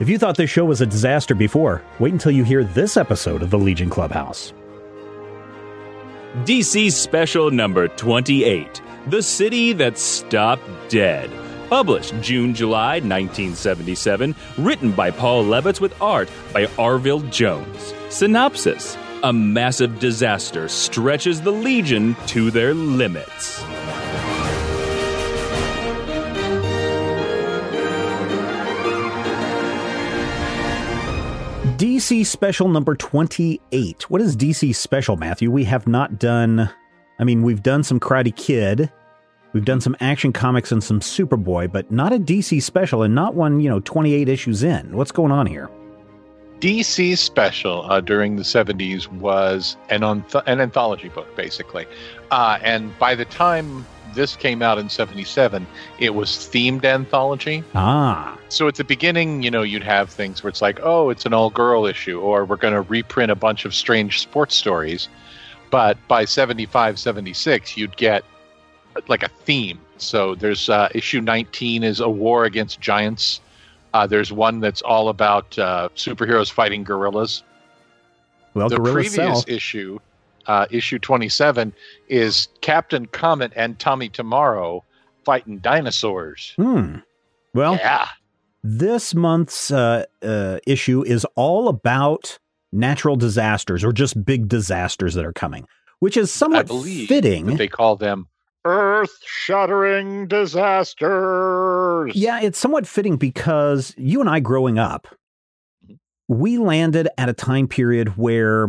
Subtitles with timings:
[0.00, 3.42] If you thought this show was a disaster before, wait until you hear this episode
[3.42, 4.52] of the Legion Clubhouse.
[6.44, 11.30] DC Special number 28 The City That Stopped Dead
[11.70, 14.34] Published June July 1977.
[14.58, 17.94] Written by Paul Levitz with art by Arvell Jones.
[18.10, 23.62] Synopsis A massive disaster stretches the Legion to their limits.
[31.76, 34.08] DC Special number 28.
[34.08, 35.50] What is DC Special, Matthew?
[35.50, 36.70] We have not done.
[37.18, 38.92] I mean, we've done some Karate Kid.
[39.52, 43.34] We've done some action comics and some Superboy, but not a DC special and not
[43.34, 44.96] one, you know, 28 issues in.
[44.96, 45.68] What's going on here?
[46.60, 51.86] DC special uh, during the 70s was an, an anthology book, basically.
[52.30, 55.66] Uh, and by the time this came out in 77,
[55.98, 57.62] it was themed anthology.
[57.74, 58.38] Ah.
[58.48, 61.34] So at the beginning, you know, you'd have things where it's like, oh, it's an
[61.34, 65.08] all girl issue, or we're going to reprint a bunch of strange sports stories.
[65.70, 68.24] But by 75, 76, you'd get
[69.08, 69.80] like a theme.
[69.96, 73.40] So there's uh, issue 19 is a war against giants.
[73.92, 77.42] Uh, there's one that's all about uh, superheroes fighting gorillas.
[78.54, 79.44] Well, the previous sell.
[79.48, 79.98] issue,
[80.46, 81.72] uh, issue 27,
[82.08, 84.84] is Captain Comet and Tommy Tomorrow
[85.24, 86.52] fighting dinosaurs.
[86.56, 86.96] Hmm.
[87.54, 88.08] Well, yeah.
[88.62, 92.38] This month's uh, uh, issue is all about
[92.72, 95.66] natural disasters or just big disasters that are coming,
[96.00, 97.56] which is somewhat fitting.
[97.56, 98.26] they call them
[98.64, 102.12] earth shattering disasters.
[102.14, 105.06] Yeah, it's somewhat fitting because you and I growing up,
[105.84, 105.94] mm-hmm.
[106.28, 108.68] we landed at a time period where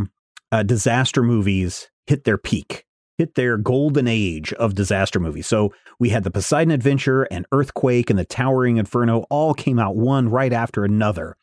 [0.51, 2.85] uh, disaster movies hit their peak,
[3.17, 5.47] hit their golden age of disaster movies.
[5.47, 9.95] So we had the Poseidon Adventure and Earthquake and the Towering Inferno all came out
[9.95, 11.37] one right after another.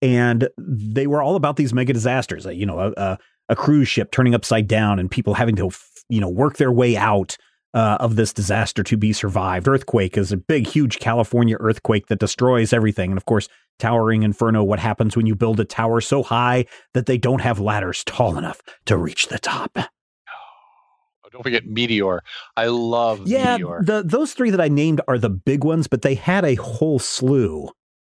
[0.00, 3.18] And they were all about these mega disasters, you know, a, a,
[3.48, 5.70] a cruise ship turning upside down and people having to,
[6.08, 7.36] you know, work their way out
[7.74, 9.68] uh, of this disaster to be survived.
[9.68, 13.10] Earthquake is a big, huge California earthquake that destroys everything.
[13.10, 13.48] And of course,
[13.78, 17.60] Towering Inferno, what happens when you build a tower so high that they don't have
[17.60, 19.70] ladders tall enough to reach the top?
[19.76, 22.22] Oh, don't forget Meteor.
[22.56, 23.82] I love yeah, Meteor.
[23.84, 26.98] The, those three that I named are the big ones, but they had a whole
[26.98, 27.70] slew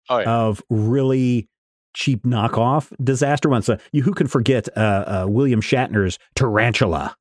[0.08, 0.30] oh, yeah.
[0.30, 1.48] of really
[1.94, 3.68] cheap knockoff disaster ones.
[3.92, 7.16] You, who can forget uh, uh, William Shatner's Tarantula?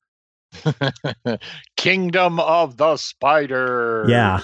[1.78, 4.06] Kingdom of the Spider.
[4.08, 4.42] Yeah.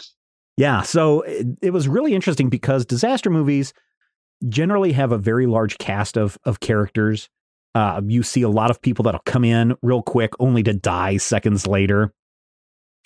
[0.57, 0.81] Yeah.
[0.81, 3.73] So it, it, was really interesting because disaster movies
[4.47, 7.29] generally have a very large cast of, of characters.
[7.73, 11.17] Uh, you see a lot of people that'll come in real quick only to die
[11.17, 12.13] seconds later.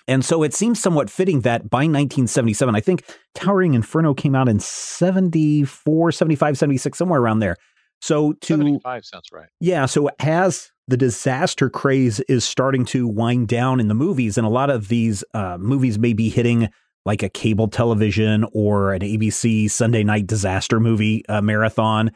[0.09, 3.03] And so it seems somewhat fitting that by 1977, I think
[3.35, 7.58] Towering Inferno came out in 74, 75, 76, somewhere around there.
[8.02, 9.50] So to 75 sounds right.
[9.59, 9.85] Yeah.
[9.85, 14.50] So as the disaster craze is starting to wind down in the movies, and a
[14.50, 16.69] lot of these uh, movies may be hitting
[17.06, 22.11] like a cable television or an ABC Sunday night disaster movie uh, marathon.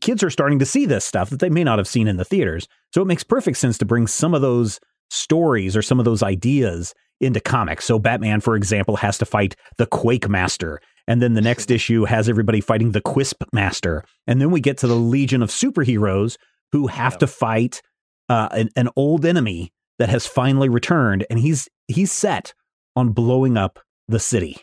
[0.00, 2.24] Kids are starting to see this stuff that they may not have seen in the
[2.24, 2.66] theaters.
[2.92, 4.80] So it makes perfect sense to bring some of those
[5.10, 7.84] stories or some of those ideas into comics.
[7.84, 10.80] So Batman, for example, has to fight the Quake Master.
[11.06, 14.04] And then the next issue has everybody fighting the Quisp Master.
[14.26, 16.36] And then we get to the Legion of Superheroes
[16.72, 17.82] who have to fight
[18.28, 22.54] uh, an, an old enemy that has finally returned, and he's he's set
[22.96, 24.56] on blowing up the city.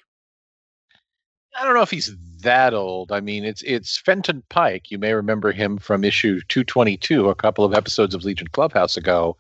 [1.60, 3.12] I don't know if he's that old.
[3.12, 4.90] I mean, it's it's Fenton Pike.
[4.90, 9.38] You may remember him from issue 222, a couple of episodes of Legion Clubhouse ago,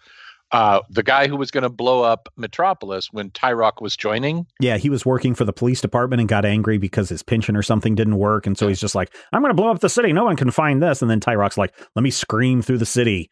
[0.51, 4.47] uh, the guy who was going to blow up Metropolis when Tyroc was joining.
[4.61, 7.61] Yeah, he was working for the police department and got angry because his pension or
[7.61, 10.13] something didn't work, and so he's just like, "I'm going to blow up the city.
[10.13, 13.29] No one can find this." And then Tyroc's like, "Let me scream through the city."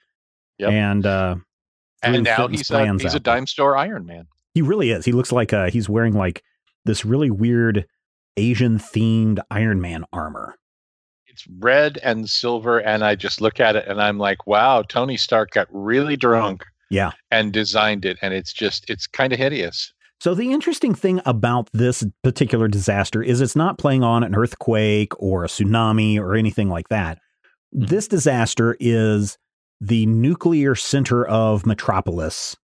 [0.58, 0.72] Yep.
[0.72, 1.36] And uh,
[2.04, 4.28] and now he's a, he's a dime store Iron Man.
[4.54, 5.06] He really is.
[5.06, 6.44] He looks like uh, he's wearing like
[6.86, 7.86] this really weird
[8.38, 10.56] Asian themed Iron Man armor.
[11.28, 15.18] It's red and silver, and I just look at it and I'm like, wow, Tony
[15.18, 16.66] Stark got really drunk.
[16.90, 17.12] Yeah.
[17.32, 18.18] And designed it.
[18.22, 19.94] And it's just, it's kind of hideous.
[20.20, 25.12] So the interesting thing about this particular disaster is it's not playing on an earthquake
[25.22, 27.20] or a tsunami or anything like that.
[27.76, 27.86] Mm-hmm.
[27.86, 29.38] This disaster is
[29.82, 32.56] the nuclear center of Metropolis,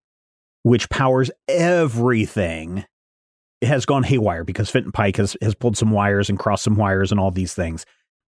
[0.63, 2.85] which powers everything
[3.59, 6.75] it has gone haywire because Fenton Pike has, has pulled some wires and crossed some
[6.75, 7.85] wires and all these things.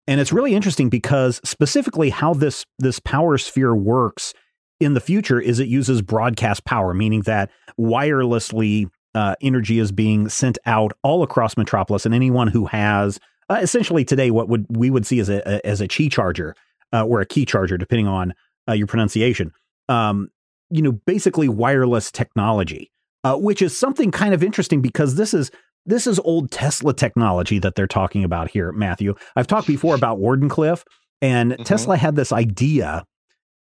[0.06, 4.34] And it's really interesting because specifically how this this power sphere works
[4.80, 10.28] in the future is it uses broadcast power, meaning that wirelessly uh, energy is being
[10.28, 14.90] sent out all across Metropolis, and anyone who has uh, essentially today what would we
[14.90, 16.54] would see as a, a as a chi charger
[16.92, 18.34] uh, or a key charger, depending on
[18.68, 19.52] uh, your pronunciation.
[19.88, 20.28] Um,
[20.70, 22.90] you know, basically wireless technology
[23.24, 25.50] uh, which is something kind of interesting because this is
[25.86, 29.14] this is old Tesla technology that they're talking about here, Matthew.
[29.34, 30.84] I've talked before about Wardenclyffe,
[31.22, 31.62] and mm-hmm.
[31.62, 33.04] Tesla had this idea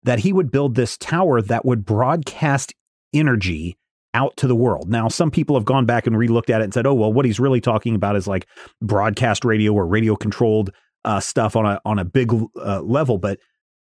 [0.06, 2.72] that he would build this tower that would broadcast
[3.12, 3.76] energy
[4.14, 4.88] out to the world.
[4.88, 7.26] Now, some people have gone back and relooked at it and said, "Oh, well, what
[7.26, 8.46] he's really talking about is like
[8.80, 10.70] broadcast radio or radio controlled
[11.04, 13.38] uh, stuff on a on a big uh, level." But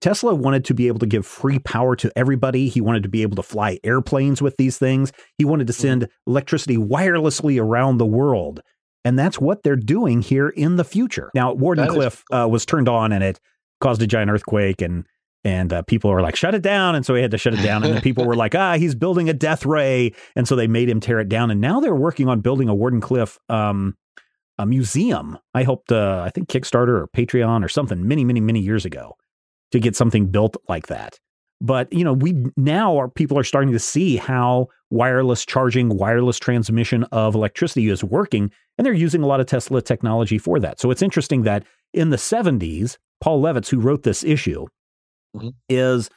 [0.02, 2.70] Tesla wanted to be able to give free power to everybody.
[2.70, 5.12] He wanted to be able to fly airplanes with these things.
[5.38, 5.78] He wanted to mm.
[5.78, 8.62] send electricity wirelessly around the world.
[9.04, 11.30] And that's what they're doing here in the future.
[11.36, 13.40] Now, Wardenclyffe uh, was turned on and it
[13.80, 15.06] caused a giant earthquake and
[15.46, 16.96] and uh, people were like, shut it down.
[16.96, 17.84] And so he had to shut it down.
[17.84, 20.12] And then people were like, ah, he's building a death ray.
[20.36, 21.52] And so they made him tear it down.
[21.52, 23.96] And now they're working on building a Wardenclyffe um,
[24.58, 25.38] a museum.
[25.54, 29.16] I helped, uh, I think Kickstarter or Patreon or something many, many, many years ago
[29.72, 31.20] to get something built like that.
[31.62, 36.40] But you know, we now are people are starting to see how wireless charging, wireless
[36.40, 40.80] transmission of electricity is working, and they're using a lot of Tesla technology for that.
[40.80, 41.64] So it's interesting that
[41.94, 44.66] in the 70s, Paul Levitz, who wrote this issue,
[45.36, 45.50] mm-hmm.
[45.70, 46.10] is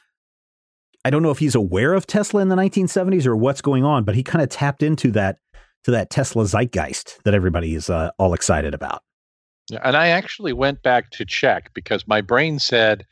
[1.05, 4.03] I don't know if he's aware of Tesla in the 1970s or what's going on,
[4.03, 5.37] but he kind of tapped into that
[5.85, 9.01] to that Tesla zeitgeist that everybody is uh, all excited about.
[9.69, 13.05] Yeah, and I actually went back to check because my brain said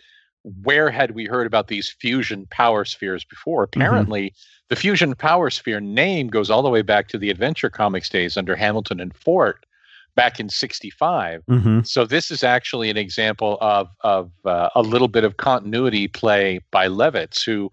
[0.63, 3.67] where had we heard about these fusion power spheres before?
[3.67, 3.81] Mm-hmm.
[3.81, 4.65] Apparently, mm-hmm.
[4.69, 8.37] the fusion power sphere name goes all the way back to the Adventure Comics days
[8.37, 9.63] under Hamilton and Forte
[10.17, 11.43] back in 65.
[11.49, 11.79] Mm-hmm.
[11.83, 16.59] So this is actually an example of of uh, a little bit of continuity play
[16.71, 17.71] by Levitz who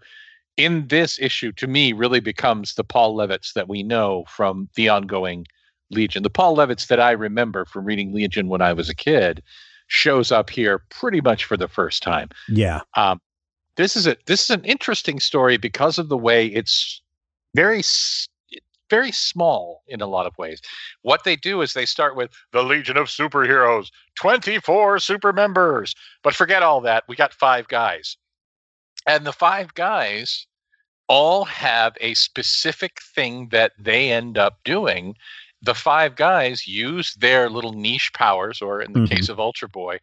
[0.56, 4.88] in this issue to me really becomes the Paul Levitz that we know from the
[4.88, 5.46] ongoing
[5.90, 6.22] Legion.
[6.22, 9.42] The Paul Levitz that I remember from reading Legion when I was a kid
[9.88, 12.28] shows up here pretty much for the first time.
[12.48, 12.82] Yeah.
[12.94, 13.20] Um,
[13.76, 17.02] this is a this is an interesting story because of the way it's
[17.54, 17.82] very
[18.94, 20.60] very small in a lot of ways.
[21.02, 25.96] What they do is they start with the Legion of Superheroes, 24 super members.
[26.22, 27.02] But forget all that.
[27.08, 28.16] We got five guys.
[29.04, 30.46] And the five guys
[31.08, 35.16] all have a specific thing that they end up doing
[35.60, 39.14] the five guys use their little niche powers, or in the mm-hmm.
[39.14, 39.98] case of Ultra Boy,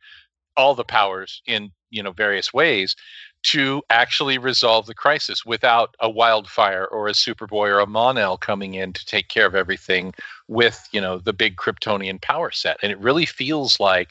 [0.58, 2.96] all the powers in you know various ways
[3.44, 8.76] to actually resolve the crisis without a wildfire or a superboy or a Mon-El coming
[8.76, 10.14] in to take care of everything
[10.48, 14.10] with you know the big kryptonian power set and it really feels like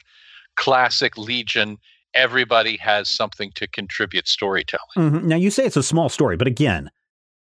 [0.57, 1.79] classic legion
[2.15, 5.29] everybody has something to contribute storytelling mm-hmm.
[5.29, 6.91] now you say it's a small story but again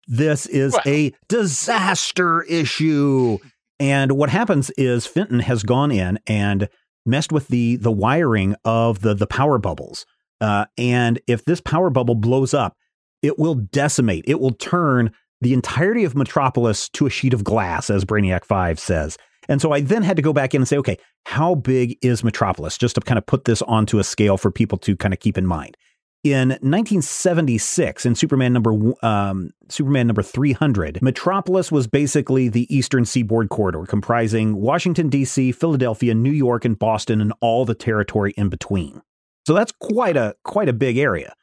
[0.08, 3.38] this is well, a disaster issue
[3.80, 6.70] and what happens is Fenton has gone in and
[7.06, 10.06] messed with the the wiring of the the power bubbles.
[10.42, 12.76] Uh, and if this power bubble blows up,
[13.22, 14.26] it will decimate.
[14.28, 15.12] It will turn
[15.42, 19.18] the entirety of Metropolis to a sheet of glass, as Brainiac Five says.
[19.48, 22.24] And so I then had to go back in and say, okay, how big is
[22.24, 22.78] Metropolis?
[22.78, 25.38] Just to kind of put this onto a scale for people to kind of keep
[25.38, 25.78] in mind
[26.26, 28.74] in 1976 in Superman number
[29.04, 36.16] um, Superman number 300, Metropolis was basically the eastern seaboard corridor comprising Washington D.C., Philadelphia,
[36.16, 39.04] New York, and Boston, and all the territory in between.
[39.46, 41.34] So that's quite a quite a big area.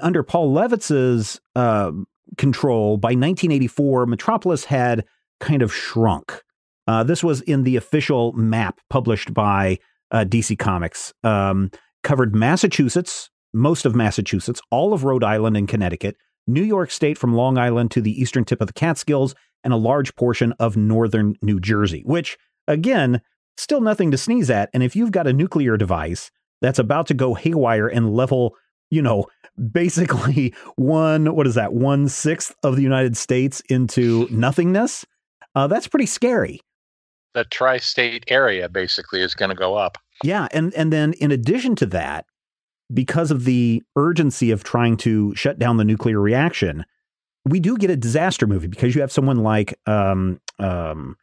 [0.00, 1.90] Under Paul Levitz's uh,
[2.38, 5.04] control, by 1984, Metropolis had
[5.40, 6.42] kind of shrunk.
[6.86, 9.78] Uh, this was in the official map published by
[10.12, 11.12] uh, DC Comics.
[11.24, 11.70] Um,
[12.04, 17.34] covered Massachusetts, most of Massachusetts, all of Rhode Island and Connecticut, New York State from
[17.34, 19.34] Long Island to the eastern tip of the Catskills,
[19.64, 22.36] and a large portion of northern New Jersey, which,
[22.68, 23.22] again,
[23.56, 24.68] still nothing to sneeze at.
[24.74, 26.30] And if you've got a nuclear device
[26.64, 28.56] that's about to go haywire and level,
[28.90, 29.26] you know,
[29.70, 35.04] basically one, what is that, one sixth of the United States into nothingness,
[35.54, 36.60] uh, that's pretty scary.
[37.34, 39.98] The tri state area basically is going to go up.
[40.22, 40.48] Yeah.
[40.52, 42.24] And, and then in addition to that,
[42.92, 46.84] because of the urgency of trying to shut down the nuclear reaction,
[47.44, 51.16] we do get a disaster movie because you have someone like, um, um,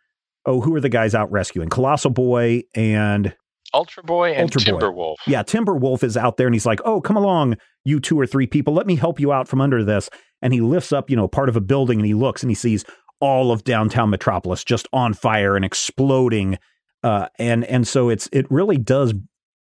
[0.45, 1.69] oh, who are the guys out rescuing?
[1.69, 3.33] Colossal Boy and
[3.73, 4.79] Ultra Boy and Ultra Boy.
[4.79, 5.15] Timberwolf.
[5.27, 8.47] Yeah, Timberwolf is out there and he's like, "Oh, come along, you two or three
[8.47, 8.73] people.
[8.73, 10.09] Let me help you out from under this."
[10.41, 12.55] And he lifts up, you know, part of a building and he looks and he
[12.55, 12.83] sees
[13.19, 16.57] all of downtown Metropolis just on fire and exploding.
[17.03, 19.13] Uh, and and so it's it really does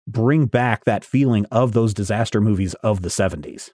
[0.06, 3.70] bring back that feeling of those disaster movies of the 70s.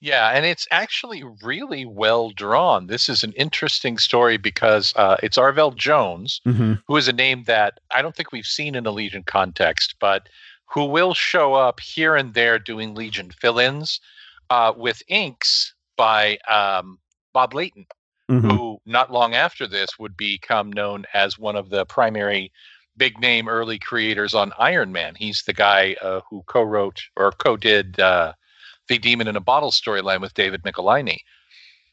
[0.00, 2.86] Yeah, and it's actually really well drawn.
[2.86, 6.74] This is an interesting story because uh, it's Arvell Jones, Mm-hmm.
[6.86, 10.28] who is a name that I don't think we've seen in a Legion context, but
[10.66, 14.00] who will show up here and there doing Legion fill ins
[14.48, 16.98] uh, with inks by um,
[17.32, 17.86] Bob Layton,
[18.30, 18.48] Mm-hmm.
[18.48, 22.52] who not long after this would become known as one of the primary
[22.96, 25.14] big name early creators on Iron Man.
[25.16, 28.32] He's the guy uh, who co wrote or co did uh,
[28.90, 31.20] the Demon in a Bottle storyline with David Michelinie.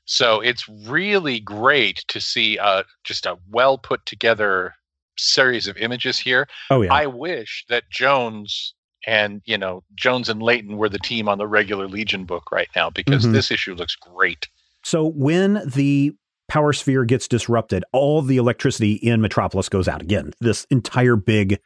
[0.05, 4.73] So it's really great to see uh, just a well put together
[5.17, 6.47] series of images here.
[6.69, 6.93] Oh yeah.
[6.93, 8.73] I wish that Jones
[9.05, 12.69] and you know Jones and Layton were the team on the regular Legion book right
[12.75, 13.31] now because Mhm.
[13.33, 14.47] this issue looks great.
[14.83, 16.13] So when the
[16.47, 20.31] power sphere gets disrupted, all the electricity in Metropolis goes out again.
[20.39, 21.59] This entire big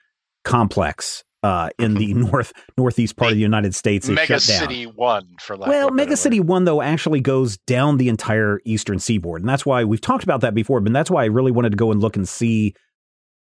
[0.43, 4.59] complex uh, in the north northeast part of the United States is Mega shut down.
[4.69, 6.39] City One for lack well, Mega City.
[6.39, 10.41] One though actually goes down the entire eastern seaboard, and that's why we've talked about
[10.41, 10.79] that before.
[10.79, 12.75] But that's why I really wanted to go and look and see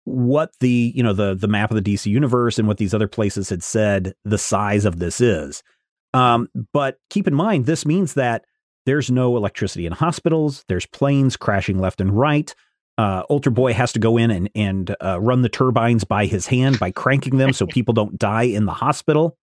[0.04, 3.08] what the you know the the map of the DC universe and what these other
[3.08, 5.62] places had said the size of this is.
[6.12, 8.44] Um, but keep in mind, this means that
[8.86, 10.64] there's no electricity in hospitals.
[10.68, 12.54] There's planes crashing left and right.
[13.00, 16.46] Uh, Ultra Boy has to go in and and uh, run the turbines by his
[16.46, 19.38] hand by cranking them so people don't die in the hospital.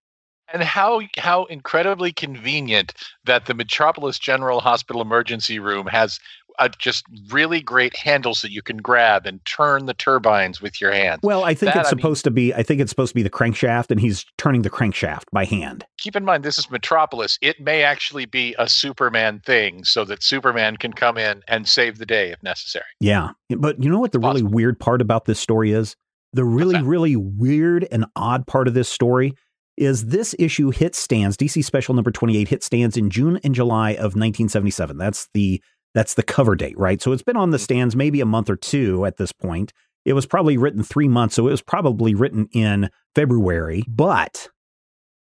[0.53, 2.93] And how how incredibly convenient
[3.25, 6.19] that the Metropolis General Hospital emergency room has
[6.59, 10.91] uh, just really great handles that you can grab and turn the turbines with your
[10.91, 11.19] hands.
[11.23, 12.53] Well, I think That, it's I mean- supposed to be.
[12.53, 15.85] I think it's supposed to be the crankshaft, and he's turning the crankshaft by hand.
[15.97, 17.37] Keep in mind, this is Metropolis.
[17.41, 21.97] It may actually be a Superman thing, so that Superman can come in and save
[21.97, 22.85] the day if necessary.
[22.99, 25.95] Yeah, but you know what the really weird part about this story is?
[26.33, 29.33] The really, really weird and odd part of this story
[29.77, 31.37] is this issue hit stands.
[31.37, 34.97] DC Special Number Twenty Eight hit stands in June and July of 1977.
[34.97, 35.61] That's the
[35.98, 37.01] that's the cover date, right?
[37.01, 37.63] So it's been on the mm-hmm.
[37.63, 39.74] stands maybe a month or two at this point.
[40.06, 43.84] It was probably written three months, so it was probably written in February.
[43.88, 44.50] But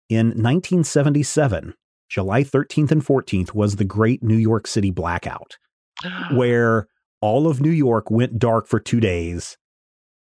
[0.09, 1.73] in 1977,
[2.07, 5.57] July 13th and 14th was the Great New York City Blackout
[6.33, 6.87] where
[7.19, 9.57] all of New York went dark for two days.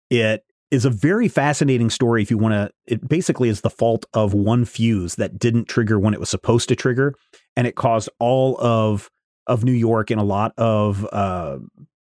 [0.09, 2.71] It is a very fascinating story if you want to.
[2.87, 6.67] It basically is the fault of one fuse that didn't trigger when it was supposed
[6.69, 7.13] to trigger,
[7.55, 9.11] and it caused all of
[9.47, 11.57] of New York and a lot of uh,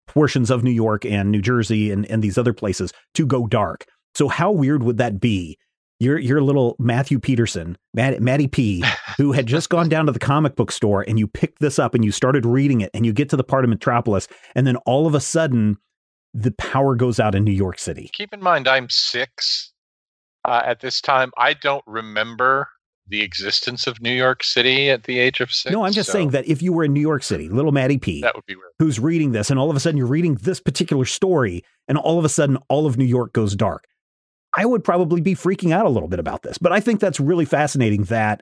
[0.07, 3.85] portions of New York and New Jersey and, and these other places to go dark.
[4.15, 5.57] So how weird would that be?
[5.99, 8.83] Your your little Matthew Peterson, Matt, Matty P,
[9.17, 11.95] who had just gone down to the comic book store and you picked this up
[11.95, 14.75] and you started reading it and you get to the part of Metropolis and then
[14.85, 15.77] all of a sudden
[16.35, 18.11] the power goes out in New York City.
[18.13, 19.73] Keep in mind, I'm six
[20.45, 21.31] uh, at this time.
[21.35, 22.69] I don't remember
[23.09, 25.71] the existence of New York City at the age of six.
[25.73, 27.97] No, I'm just so saying that if you were in New York City, little Matty
[27.97, 28.71] P, that would be weird.
[28.79, 32.19] who's reading this, and all of a sudden you're reading this particular story, and all
[32.19, 33.85] of a sudden all of New York goes dark.
[34.55, 37.19] I would probably be freaking out a little bit about this, but I think that's
[37.19, 38.41] really fascinating that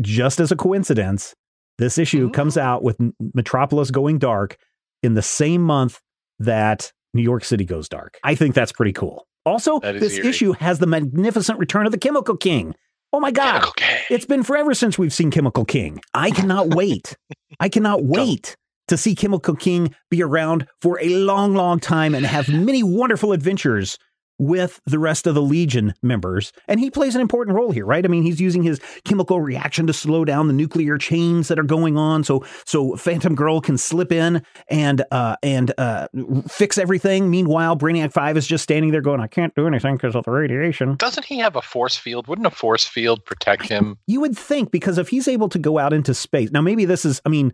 [0.00, 1.34] just as a coincidence,
[1.78, 2.32] this issue Mhm.
[2.34, 2.98] comes out with
[3.34, 4.56] Metropolis going dark
[5.02, 6.00] in the same month
[6.38, 8.18] that New York City goes dark.
[8.24, 9.26] I think that's pretty cool.
[9.44, 10.28] Also, this eerie.
[10.28, 12.74] issue has the magnificent return of the Chemical King.
[13.12, 13.68] Oh my God.
[14.08, 16.00] It's been forever since we've seen Chemical King.
[16.14, 17.16] I cannot wait.
[17.60, 18.56] I cannot wait
[18.88, 23.32] to see Chemical King be around for a long, long time and have many wonderful
[23.32, 23.98] adventures
[24.38, 26.52] with the rest of the Legion members.
[26.68, 28.04] And he plays an important role here, right?
[28.04, 31.64] I mean, he's using his chemical reaction to slow down the nuclear chains that are
[31.64, 36.08] going on so so Phantom Girl can slip in and uh and uh
[36.48, 37.30] fix everything.
[37.30, 40.30] Meanwhile, Brainiac 5 is just standing there going, I can't do anything because of the
[40.30, 40.96] radiation.
[40.96, 42.26] Doesn't he have a force field?
[42.26, 43.98] Wouldn't a force field protect him?
[44.06, 46.50] You would think because if he's able to go out into space.
[46.50, 47.52] Now maybe this is I mean,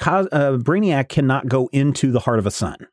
[0.00, 2.86] uh, Brainiac cannot go into the heart of a sun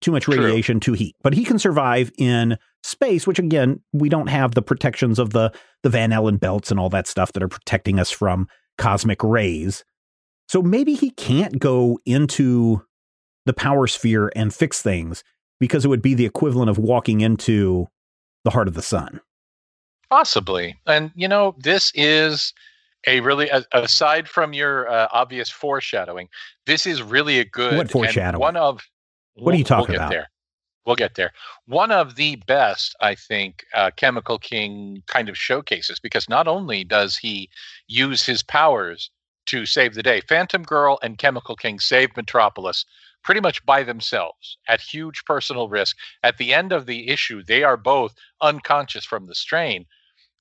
[0.00, 0.94] too much radiation, True.
[0.94, 1.16] too heat.
[1.22, 5.52] But he can survive in space, which again, we don't have the protections of the
[5.82, 9.84] the Van Allen belts and all that stuff that are protecting us from cosmic rays.
[10.48, 12.82] So maybe he can't go into
[13.46, 15.22] the power sphere and fix things
[15.60, 17.86] because it would be the equivalent of walking into
[18.44, 19.20] the heart of the sun.
[20.10, 20.76] Possibly.
[20.86, 22.54] And you know, this is
[23.06, 26.28] a really aside from your uh, obvious foreshadowing,
[26.66, 28.40] this is really a good what foreshadowing?
[28.40, 28.86] one of
[29.38, 30.10] what are you talking we'll about?
[30.10, 30.28] There.
[30.86, 31.32] We'll get there.
[31.66, 36.82] One of the best, I think, uh, Chemical King kind of showcases because not only
[36.82, 37.50] does he
[37.88, 39.10] use his powers
[39.46, 42.86] to save the day, Phantom Girl and Chemical King save Metropolis
[43.22, 45.96] pretty much by themselves at huge personal risk.
[46.22, 49.84] At the end of the issue, they are both unconscious from the strain.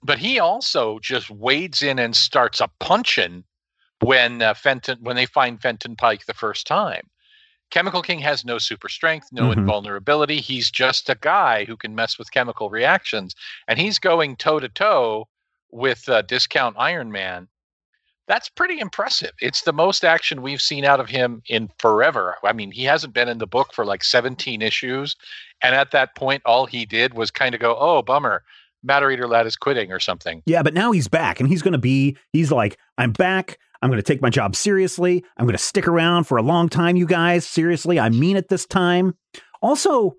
[0.02, 3.44] But he also just wades in and starts a punching
[4.00, 7.10] when uh, Fenton when they find Fenton Pike the first time.
[7.70, 9.60] Chemical King has no super strength, no mm-hmm.
[9.60, 10.40] invulnerability.
[10.40, 13.36] He's just a guy who can mess with chemical reactions,
[13.68, 15.28] and he's going toe to toe
[15.72, 17.48] with uh, Discount Iron Man.
[18.28, 19.32] That's pretty impressive.
[19.40, 22.36] It's the most action we've seen out of him in forever.
[22.44, 25.16] I mean, he hasn't been in the book for like 17 issues,
[25.64, 28.44] and at that point, all he did was kind of go, "Oh, bummer."
[28.84, 30.44] Matter Eater Lad is quitting or something.
[30.46, 33.60] Yeah, but now he's back and he's going to be, he's like, I'm back.
[33.82, 35.24] I'm going to take my job seriously.
[35.38, 37.46] I'm going to stick around for a long time, you guys.
[37.46, 39.16] Seriously, I mean it this time.
[39.62, 40.16] Also,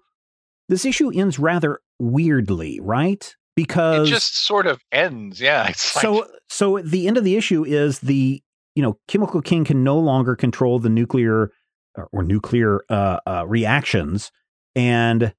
[0.68, 3.34] this issue ends rather weirdly, right?
[3.56, 5.40] Because it just sort of ends.
[5.40, 5.72] Yeah.
[5.76, 6.28] so, like...
[6.48, 8.42] so the end of the issue is the
[8.74, 11.50] you know Chemical King can no longer control the nuclear
[11.96, 14.30] or, or nuclear uh, uh, reactions,
[14.76, 15.34] and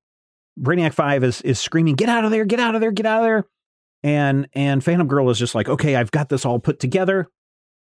[0.59, 2.43] Brainiac Five is is screaming, "Get out of there!
[2.43, 2.91] Get out of there!
[2.91, 3.45] Get out of there!"
[4.03, 7.29] And and Phantom Girl is just like, "Okay, I've got this all put together."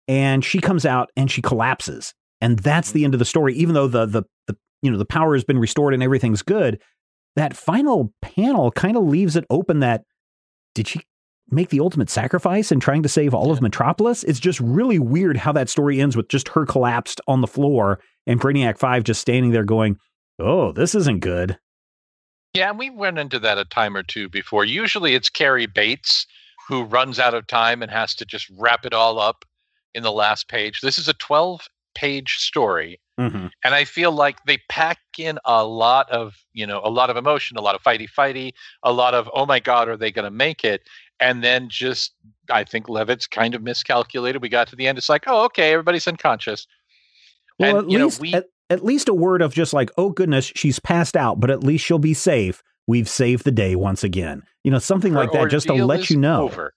[0.09, 2.15] And she comes out and she collapses.
[2.41, 3.05] And that's the mm.
[3.05, 3.55] end of the story.
[3.55, 6.81] Even though the the, the you know the power has been restored and everything's good
[7.37, 10.05] that final panel kind of leaves it open that
[10.75, 11.01] did she
[11.51, 14.25] make the ultimate sacrifice in trying to save all of metropolis?
[14.25, 18.01] It's just really weird how that story ends with just her collapsed on the floor
[18.27, 19.97] and brainiac 5 just standing there going
[20.39, 21.59] oh this isn't good.
[22.55, 24.65] Yeah and we went into that a time or two before.
[24.65, 26.27] Usually it's Cary Bates
[26.69, 29.45] who runs out of time and has to just wrap it all up
[29.95, 30.81] in the last page.
[30.81, 33.01] This is a 12 page story.
[33.19, 33.47] Mm-hmm.
[33.63, 37.17] And I feel like they pack in a lot of, you know, a lot of
[37.17, 38.53] emotion, a lot of fighty fighty,
[38.83, 40.83] a lot of, oh my God, are they going to make it?
[41.21, 42.13] And then just,
[42.51, 44.43] I think Levitz kind of miscalculated.
[44.43, 44.99] We got to the end.
[44.99, 46.67] It's like, oh, okay, everybody's unconscious.
[47.59, 50.11] Well, and, at least, know, we, at, at least a word of just like, oh
[50.11, 52.63] goodness, she's passed out, but at least she'll be safe.
[52.87, 54.43] We've saved the day once again.
[54.65, 56.43] You know, something like that, just to let you know.
[56.43, 56.75] Over.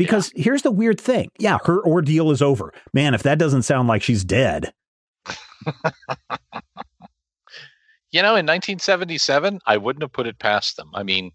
[0.00, 0.44] Because yeah.
[0.44, 1.28] here's the weird thing.
[1.38, 2.72] Yeah, her ordeal is over.
[2.94, 4.72] Man, if that doesn't sound like she's dead.
[8.10, 10.88] you know, in 1977, I wouldn't have put it past them.
[10.94, 11.32] I mean,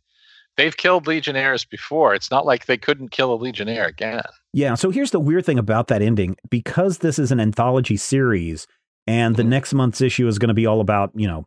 [0.58, 2.16] they've killed legionnaires before.
[2.16, 4.24] It's not like they couldn't kill a legionnaire again.
[4.52, 4.74] Yeah.
[4.74, 8.66] So here's the weird thing about that ending because this is an anthology series
[9.06, 9.52] and the mm-hmm.
[9.52, 11.46] next month's issue is going to be all about, you know,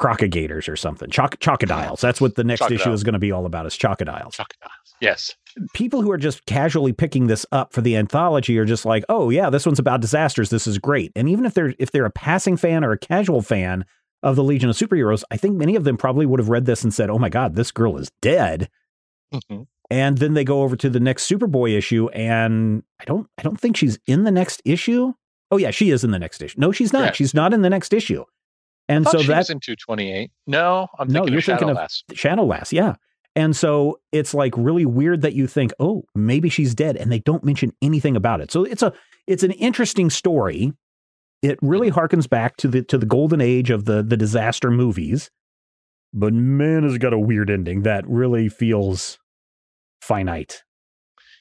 [0.00, 1.10] crocodiles or something.
[1.10, 2.00] Choc- chocodiles.
[2.00, 4.32] That's what the next issue is going to be all about is chocodiles.
[4.32, 4.94] Chocodiles.
[5.00, 5.34] Yes
[5.72, 9.30] people who are just casually picking this up for the anthology are just like, "Oh
[9.30, 10.50] yeah, this one's about disasters.
[10.50, 13.42] This is great." And even if they're if they're a passing fan or a casual
[13.42, 13.84] fan
[14.22, 16.82] of the Legion of Superheroes, I think many of them probably would have read this
[16.82, 18.68] and said, "Oh my god, this girl is dead."
[19.32, 19.62] Mm-hmm.
[19.92, 23.60] And then they go over to the next Superboy issue and I don't I don't
[23.60, 25.14] think she's in the next issue.
[25.50, 26.60] Oh yeah, she is in the next issue.
[26.60, 27.16] No, she's not.
[27.16, 28.24] She's not in the next issue.
[28.90, 30.32] And so that's in 228.
[30.48, 31.78] No, I'm no, you're thinking of
[32.12, 32.72] Shadowlass.
[32.72, 32.96] Yeah.
[33.36, 37.20] And so it's like really weird that you think, oh, maybe she's dead, and they
[37.20, 38.50] don't mention anything about it.
[38.50, 38.92] So it's a
[39.28, 40.72] it's an interesting story.
[41.40, 42.00] It really mm-hmm.
[42.00, 45.30] harkens back to the to the golden age of the the disaster movies.
[46.12, 49.20] But man, has got a weird ending that really feels
[50.02, 50.64] finite.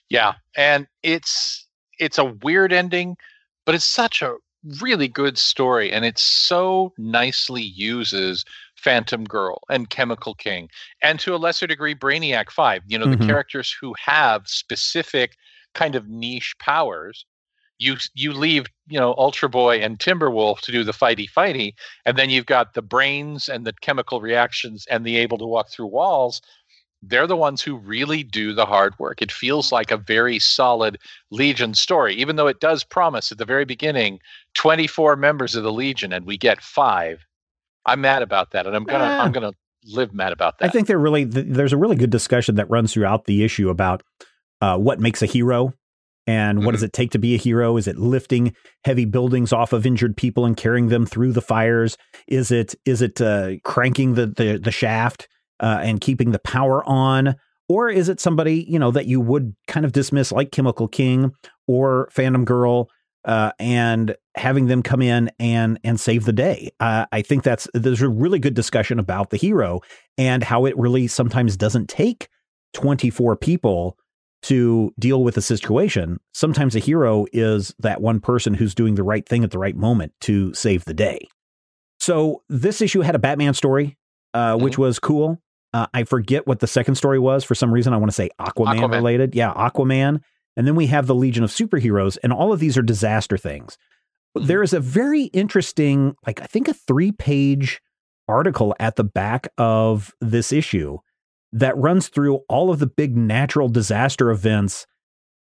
[0.08, 3.18] Yeah, and it's it's a weird ending,
[3.66, 4.36] but it's such a
[4.82, 8.44] really good story and it so nicely uses
[8.76, 10.70] Phantom Girl and Chemical King,
[11.02, 12.84] and to a lesser degree, Brainiac 5.
[12.88, 13.22] You know, mm-hmm.
[13.22, 15.36] the characters who have specific
[15.76, 17.26] kind of niche powers.
[17.78, 21.74] you you leave you know Ultra Boy and Timberwolf to do the fighty fighty,
[22.06, 25.70] and then you've got the brains and the chemical reactions and the able to walk
[25.70, 26.42] through walls.
[27.02, 29.22] They're the ones who really do the hard work.
[29.22, 30.98] It feels like a very solid
[31.32, 34.20] Legion story, even though it does promise at the very beginning
[34.56, 37.26] 24 members of the Legion, and we get five.
[37.86, 39.54] I'm mad about that, and I'm gonna I'm gonna
[39.86, 40.70] live mad about that.
[40.70, 44.04] I think there really there's a really good discussion that runs throughout the issue about
[44.62, 45.74] uh, what makes a hero
[46.30, 46.72] and what mm-hmm.
[46.74, 47.76] does it take to be a hero?
[47.76, 51.98] Is it lifting heavy buildings off of injured people and carrying them through the fires?
[52.28, 55.28] Is it is it uh, cranking the the, the shaft
[55.60, 57.36] uh, and keeping the power on?
[57.68, 61.32] Or is it somebody you know that you would kind of dismiss like Chemical King
[61.68, 62.90] or Phantom Girl
[63.26, 66.72] uh, and having them come in and and save the day.
[66.80, 69.82] Uh, I think that's there's a really good discussion about the hero
[70.18, 72.30] and how it really sometimes doesn't take
[72.74, 73.98] 24 people
[74.42, 79.04] to deal with a situation, sometimes a hero is that one person who's doing the
[79.04, 81.28] right thing at the right moment to save the day.
[82.00, 83.98] So this issue had a Batman story,
[84.34, 84.64] uh, mm-hmm.
[84.64, 85.42] which was cool.
[85.74, 87.44] Uh, I forget what the second story was.
[87.44, 89.36] For some reason, I want to say Aquaman, Aquaman, related.
[89.36, 90.22] Yeah, Aquaman.
[90.58, 93.78] And then we have the Legion of Superheroes, and all of these are disaster things.
[94.38, 94.48] Mm-hmm.
[94.48, 97.82] There is a very interesting, like I think a three page
[98.28, 100.98] article at the back of this issue
[101.52, 104.86] that runs through all of the big natural disaster events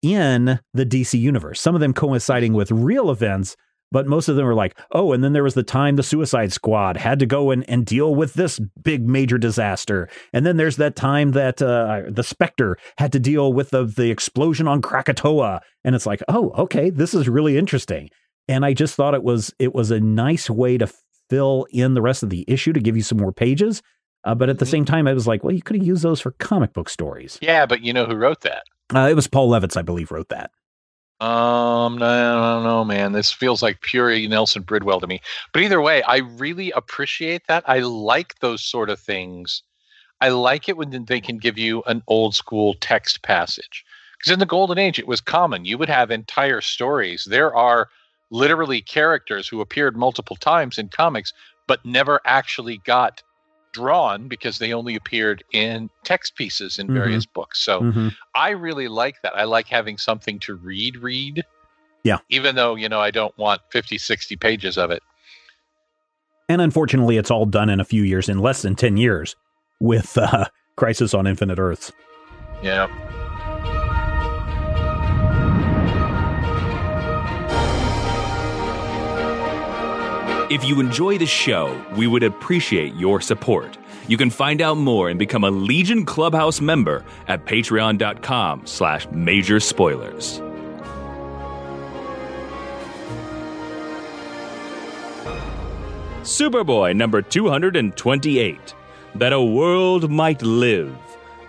[0.01, 3.55] in the DC universe, some of them coinciding with real events,
[3.91, 6.53] but most of them are like, oh, and then there was the time the Suicide
[6.53, 10.09] Squad had to go and, and deal with this big major disaster.
[10.33, 14.11] And then there's that time that uh, the Spectre had to deal with the, the
[14.11, 15.61] explosion on Krakatoa.
[15.83, 18.09] And it's like, oh, okay, this is really interesting.
[18.47, 20.91] And I just thought it was it was a nice way to
[21.29, 23.83] fill in the rest of the issue to give you some more pages
[24.23, 24.71] uh, but at the mm-hmm.
[24.71, 27.37] same time, I was like, well, you could have used those for comic book stories.
[27.41, 28.63] Yeah, but you know who wrote that?
[28.93, 30.51] Uh, it was Paul Levitz, I believe, wrote that.
[31.19, 33.11] Um, no, I don't know, man.
[33.11, 35.21] This feels like pure Nelson Bridwell to me.
[35.51, 37.63] But either way, I really appreciate that.
[37.67, 39.63] I like those sort of things.
[40.21, 43.83] I like it when they can give you an old school text passage.
[44.17, 45.65] Because in the Golden Age, it was common.
[45.65, 47.25] You would have entire stories.
[47.29, 47.89] There are
[48.31, 51.33] literally characters who appeared multiple times in comics,
[51.67, 53.23] but never actually got
[53.71, 56.95] drawn because they only appeared in text pieces in mm-hmm.
[56.95, 57.59] various books.
[57.59, 58.07] So mm-hmm.
[58.35, 59.35] I really like that.
[59.35, 61.45] I like having something to read, read.
[62.03, 62.19] Yeah.
[62.29, 65.03] Even though, you know, I don't want 50, 60 pages of it.
[66.47, 69.35] And unfortunately, it's all done in a few years, in less than 10 years,
[69.79, 70.45] with uh,
[70.77, 71.91] Crisis on Infinite Earths.
[72.63, 72.87] Yeah.
[80.49, 83.77] If you enjoy the show, we would appreciate your support.
[84.07, 89.59] You can find out more and become a Legion Clubhouse member at patreon.com slash major
[89.59, 90.39] spoilers.
[96.23, 98.73] Superboy number 228.
[99.15, 100.97] That a world might live,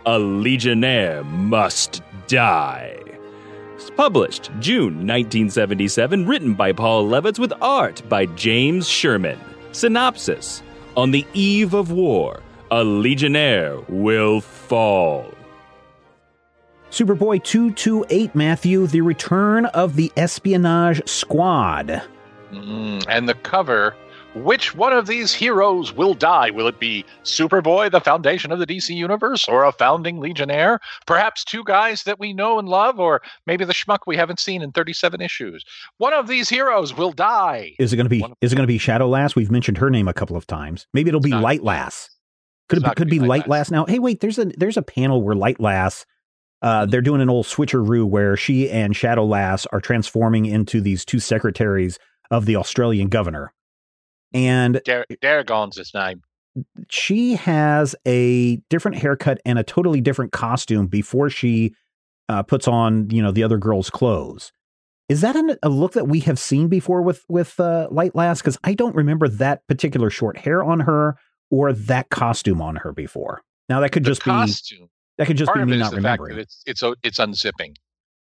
[0.04, 3.09] a legionnaire must die.
[4.00, 9.38] Published June 1977, written by Paul Levitz with art by James Sherman.
[9.72, 10.62] Synopsis
[10.96, 15.26] On the eve of war, a legionnaire will fall.
[16.90, 22.02] Superboy 228, Matthew, the return of the espionage squad.
[22.52, 23.94] Mm, and the cover
[24.34, 26.50] which one of these heroes will die?
[26.50, 30.80] Will it be Superboy, the foundation of the DC universe, or a founding Legionnaire?
[31.06, 34.62] Perhaps two guys that we know and love, or maybe the schmuck we haven't seen
[34.62, 35.64] in 37 issues.
[35.98, 37.74] One of these heroes will die.
[37.78, 38.24] Is it going to be?
[38.40, 39.34] is it going to be Shadow Lass?
[39.34, 40.86] We've mentioned her name a couple of times.
[40.94, 42.10] Maybe it'll be Light Lass.
[42.68, 43.84] Could it be, could be, be Light Lass now?
[43.86, 44.20] Hey, wait.
[44.20, 46.06] There's a there's a panel where Light Lass.
[46.62, 51.06] Uh, they're doing an old switcheroo where she and Shadow Lass are transforming into these
[51.06, 51.98] two secretaries
[52.30, 53.52] of the Australian governor.
[54.32, 56.22] And Dar- Darragon's his name.
[56.88, 61.74] She has a different haircut and a totally different costume before she
[62.28, 64.52] uh, puts on, you know, the other girl's clothes.
[65.08, 68.40] Is that an, a look that we have seen before with with uh, Light Lass?
[68.40, 71.16] Because I don't remember that particular short hair on her
[71.50, 73.42] or that costume on her before.
[73.68, 76.38] Now that could the just costume, be that could just Part be me not remembering.
[76.38, 77.74] it's it's it's unzipping.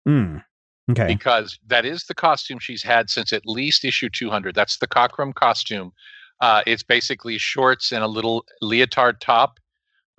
[0.07, 0.43] Mm.
[0.91, 1.07] Okay.
[1.07, 4.55] Because that is the costume she's had since at least issue 200.
[4.55, 5.91] That's the Cockrum costume.
[6.39, 9.59] Uh, it's basically shorts and a little leotard top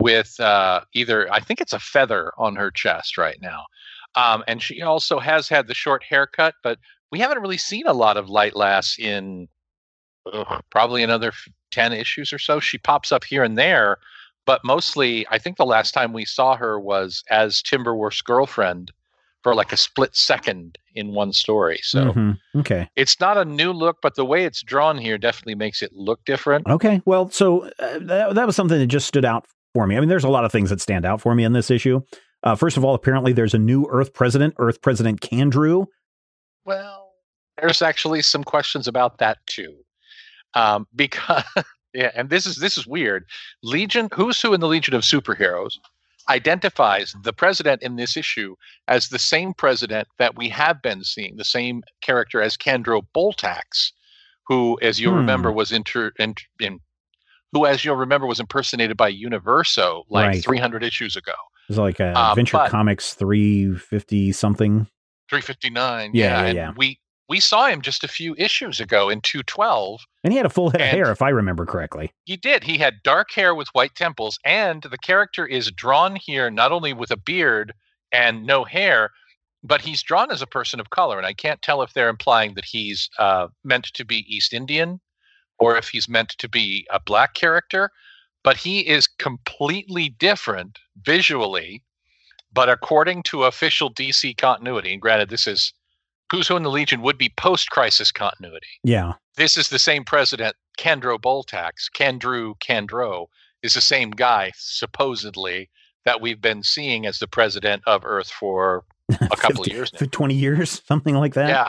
[0.00, 3.64] with uh, either, I think it's a feather on her chest right now.
[4.14, 6.78] Um, and she also has had the short haircut, but
[7.10, 9.48] we haven't really seen a lot of Light Lass in
[10.32, 11.32] ugh, probably another
[11.70, 12.60] 10 issues or so.
[12.60, 13.98] She pops up here and there,
[14.46, 18.92] but mostly, I think the last time we saw her was as Timberwolf's girlfriend
[19.42, 21.80] for like a split second in one story.
[21.82, 22.38] So Mhm.
[22.56, 22.88] okay.
[22.96, 26.24] it's not a new look, but the way it's drawn here definitely makes it look
[26.24, 26.66] different.
[26.68, 27.00] Okay.
[27.04, 29.96] Well, so uh, that, that was something that just stood out for me.
[29.96, 32.00] I mean, there's a lot of things that stand out for me in this issue.
[32.44, 35.86] Uh, first of all, apparently there's a new Earth president, Earth President Kandrew.
[36.64, 37.12] Well,
[37.60, 39.76] there's actually some questions about that too,
[40.54, 41.44] um, because
[41.94, 43.26] yeah, and this is this is weird.
[43.62, 45.74] Legion, who's who in the Legion of Superheroes,
[46.28, 48.54] identifies the president in this issue
[48.88, 53.92] as the same president that we have been seeing, the same character as Kandro Boltax,
[54.46, 55.18] who, as you'll Hmm.
[55.18, 56.80] remember, was inter, in, in
[57.52, 60.44] who, as you'll remember, was impersonated by Universo like Right.
[60.44, 61.32] 300 issues ago.
[61.68, 64.86] It's like uh, Uh, Adventure but- Comics 350 something.
[65.30, 66.10] 359.
[66.14, 66.72] Yeah, Yeah, yeah, and yeah.
[66.76, 66.98] we
[67.32, 70.02] we saw him just a few issues ago in 212.
[70.22, 72.12] And he had a full head of hair, if I remember correctly.
[72.24, 72.62] He did.
[72.62, 76.92] He had dark hair with white temples, and the character is drawn here not only
[76.92, 77.72] with a beard
[78.12, 79.12] and no hair,
[79.64, 81.16] but he's drawn as a person of color.
[81.16, 85.00] And I can't tell if they're implying that he's uh, meant to be East Indian
[85.58, 87.88] or if he's meant to be a black character.
[88.44, 91.82] But he is completely different visually.
[92.52, 95.72] But according to official DC continuity, and granted, this is
[96.32, 99.12] Who's Who in the Legion would be post crisis continuity Yeah.
[99.36, 103.26] this is the same president, Kandro Boltax, Kandru Kandro,
[103.62, 105.68] is the same guy, supposedly,
[106.04, 108.84] that we've been seeing as the president of Earth for
[109.20, 109.98] a couple of years now.
[110.00, 111.48] for 20 years, something like that.
[111.48, 111.68] Yeah.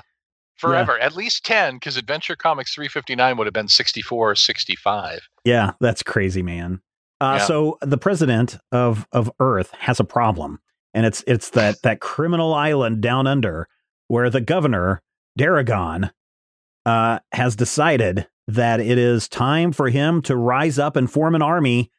[0.55, 0.97] Forever.
[0.97, 5.19] At least 10, because Adventure Comics 359 would have been 64 or 65.
[5.43, 6.79] Yeah, that's crazy, man.
[7.19, 7.45] Uh, Yeah.
[7.45, 10.59] So the president of of Earth has a problem,
[10.93, 13.67] and it's it's that that criminal island down under
[14.13, 15.01] where the governor
[15.39, 16.11] Daragon
[16.85, 21.41] uh, has decided that it is time for him to rise up and form an
[21.41, 21.89] army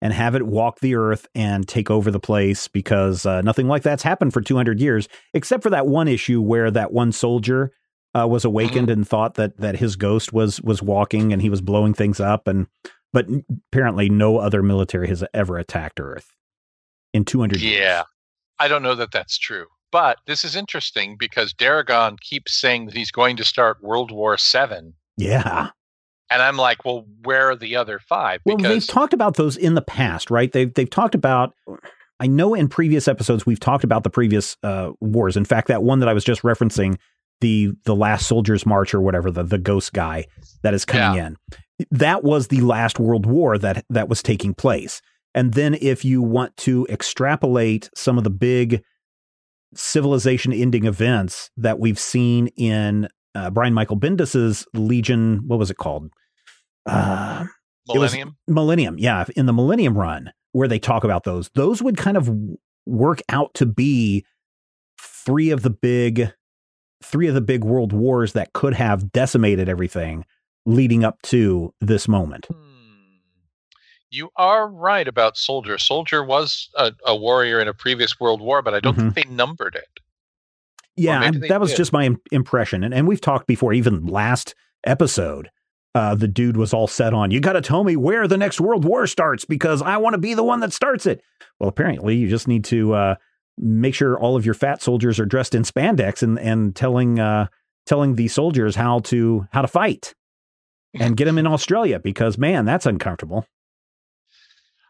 [0.00, 3.84] and have it walk the earth and take over the place because uh, nothing like
[3.84, 7.70] that's happened for 200 years except for that one issue where that one soldier
[8.18, 11.60] uh, was awakened and thought that that his ghost was was walking and he was
[11.60, 12.66] blowing things up and
[13.12, 13.28] but
[13.70, 16.34] apparently no other military has ever attacked earth
[17.14, 18.02] in 200 years Yeah.
[18.58, 19.66] I don't know that that's true.
[19.92, 24.36] But this is interesting because Daragon keeps saying that he's going to start World War
[24.38, 25.68] Seven, yeah
[26.30, 28.40] And I'm like, well, where are the other five?
[28.46, 30.50] Well, they've talked about those in the past, right?
[30.50, 31.54] They've they've talked about.
[32.18, 35.36] I know in previous episodes we've talked about the previous uh, wars.
[35.36, 36.96] In fact, that one that I was just referencing,
[37.42, 40.26] the the last soldiers march or whatever, the the ghost guy
[40.62, 41.36] that is coming in,
[41.90, 45.02] that was the last world war that that was taking place.
[45.34, 48.82] And then if you want to extrapolate some of the big
[49.74, 55.76] civilization ending events that we've seen in uh, Brian Michael Bendis's Legion, what was it
[55.76, 56.10] called?
[56.86, 57.46] Uh,
[57.88, 58.36] it Millennium.
[58.46, 62.30] Millennium, yeah, in the Millennium run where they talk about those, those would kind of
[62.86, 64.24] work out to be
[65.00, 66.32] three of the big
[67.02, 70.24] three of the big world wars that could have decimated everything
[70.66, 72.46] leading up to this moment.
[72.46, 72.71] Hmm.
[74.12, 75.78] You are right about Soldier.
[75.78, 79.24] Soldier was a, a warrior in a previous world war, but I don't think they
[79.24, 80.00] numbered it.
[80.96, 81.78] Yeah, that was did.
[81.78, 82.84] just my impression.
[82.84, 85.50] And, and we've talked before, even last episode,
[85.94, 88.60] uh, the dude was all set on, you got to tell me where the next
[88.60, 91.22] world war starts because I want to be the one that starts it.
[91.58, 93.14] Well, apparently, you just need to uh,
[93.56, 97.46] make sure all of your fat soldiers are dressed in spandex and, and telling uh,
[97.86, 100.14] telling the soldiers how to how to fight
[100.94, 103.46] and get them in Australia because man, that's uncomfortable.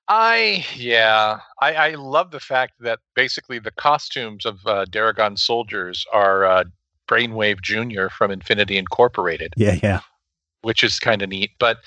[0.08, 6.04] I yeah, I, I love the fact that basically the costumes of uh, Daragon soldiers
[6.12, 6.64] are uh,
[7.08, 10.00] Brainwave Junior from Infinity Incorporated, Yeah, yeah.
[10.62, 11.50] which is kind of neat.
[11.58, 11.78] But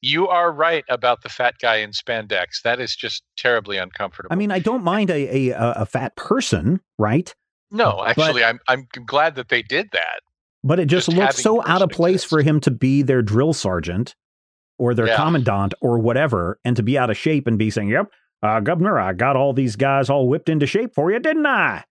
[0.00, 2.62] you are right about the fat guy in spandex.
[2.62, 4.32] That is just terribly uncomfortable.
[4.32, 7.34] I mean, I don't mind a a, a fat person, right?
[7.70, 10.20] no, actually, I'm I'm glad that they did that.
[10.64, 12.30] But it just, Just looks so out of place exist.
[12.30, 14.16] for him to be their drill sergeant
[14.78, 15.16] or their Yeah.
[15.16, 18.06] commandant or whatever, and to be out of shape and be saying, "Yep,
[18.42, 21.84] uh, Governor, I got all these guys all whipped into shape for you, didn't I?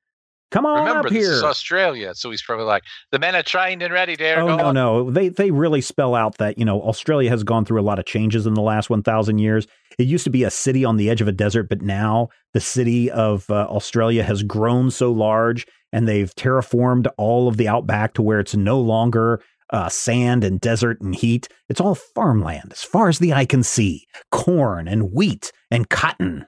[0.49, 3.43] Come on Remember, up this here." is Australia, so he's probably like, "The men are
[3.43, 5.11] trained and ready, Oh Daragon." no, no!
[5.11, 8.05] They they really spell out that you know Australia has gone through a lot of
[8.05, 9.67] changes in the last one thousand years.
[9.99, 12.61] It used to be a city on the edge of a desert, but now the
[12.61, 18.13] city of uh, Australia has grown so large, and they've terraformed all of the outback
[18.13, 21.47] to where it's no longer uh, sand and desert and heat.
[21.69, 26.47] It's all farmland as far as the eye can see, corn and wheat and cotton.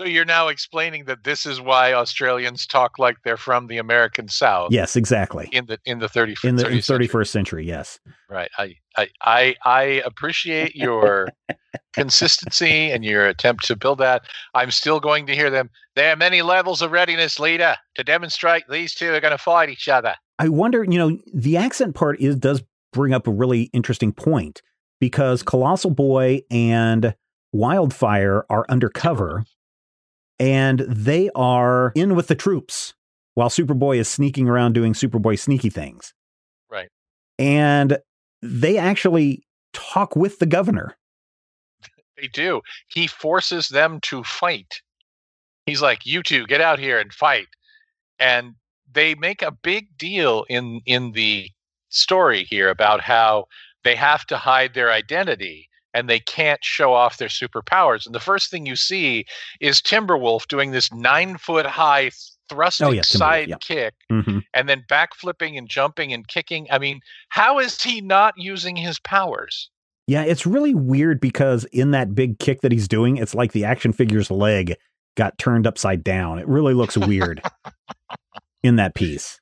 [0.00, 4.28] So you're now explaining that this is why Australians talk like they're from the American
[4.28, 4.72] South.
[4.72, 5.50] Yes, exactly.
[5.52, 7.26] In the in the 30th in the 30th thirty century.
[7.26, 7.66] century.
[7.66, 7.98] Yes.
[8.30, 8.50] Right.
[8.56, 11.28] I, I I I appreciate your
[11.92, 14.22] consistency and your attempt to build that.
[14.54, 15.68] I'm still going to hear them.
[15.96, 19.68] There are many levels of readiness, leader, to demonstrate these two are going to fight
[19.68, 20.14] each other.
[20.40, 22.62] I wonder, you know, the accent part is does
[22.94, 24.62] bring up a really interesting point
[24.98, 27.14] because Colossal Boy and
[27.52, 29.44] Wildfire are undercover
[30.38, 32.94] and they are in with the troops
[33.34, 36.14] while Superboy is sneaking around doing Superboy sneaky things.
[36.70, 36.88] Right.
[37.38, 37.98] And
[38.40, 39.42] they actually
[39.74, 40.96] talk with the governor.
[42.16, 42.62] They do.
[42.88, 44.80] He forces them to fight.
[45.66, 47.48] He's like, "You two, get out here and fight."
[48.18, 48.54] And
[48.92, 51.48] they make a big deal in in the
[51.90, 53.46] story here about how
[53.84, 58.06] they have to hide their identity and they can't show off their superpowers.
[58.06, 59.24] And the first thing you see
[59.60, 62.10] is Timberwolf doing this nine foot high
[62.48, 63.56] thrusting Oh, yeah, side yeah.
[63.60, 64.38] kick Mm-hmm.
[64.54, 66.66] and then backflipping and jumping and kicking.
[66.70, 67.00] I mean,
[67.30, 69.70] how is he not using his powers?
[70.06, 73.64] Yeah, it's really weird because in that big kick that he's doing, it's like the
[73.64, 74.74] action figure's leg
[75.16, 76.38] got turned upside down.
[76.38, 77.40] It really looks weird
[78.62, 79.40] in that piece.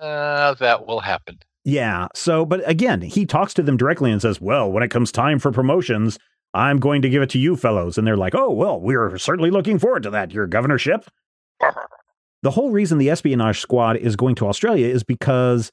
[0.00, 1.38] Uh, that will happen.
[1.64, 2.08] Yeah.
[2.14, 5.38] So, but again, he talks to them directly and says, Well, when it comes time
[5.38, 6.18] for promotions,
[6.52, 7.96] I'm going to give it to you fellows.
[7.96, 11.08] And they're like, Oh, well, we're certainly looking forward to that, your governorship.
[12.42, 15.70] The whole reason the espionage squad is going to Australia is because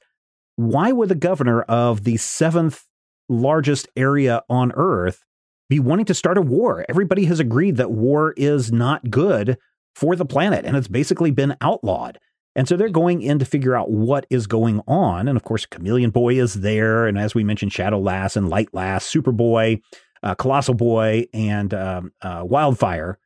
[0.56, 2.84] why would the governor of the seventh
[3.28, 5.22] largest area on Earth
[5.68, 6.86] be wanting to start a war?
[6.88, 9.58] Everybody has agreed that war is not good
[9.94, 12.18] for the planet and it's basically been outlawed.
[12.54, 15.26] And so they're going in to figure out what is going on.
[15.26, 17.06] And of course, Chameleon Boy is there.
[17.06, 19.80] And as we mentioned, Shadow Lass and Light Lass, Superboy,
[20.22, 23.18] uh, Colossal Boy, and um, uh, Wildfire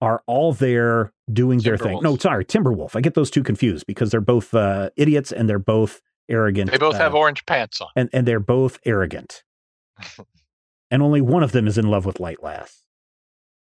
[0.00, 2.00] are all there doing their thing.
[2.02, 2.96] No, sorry, Timberwolf.
[2.96, 6.70] I get those two confused because they're both uh, idiots and they're both arrogant.
[6.70, 7.88] They both uh, have orange pants on.
[7.96, 9.44] and and they're both arrogant.
[10.90, 12.82] and only one of them is in love with Light Lass.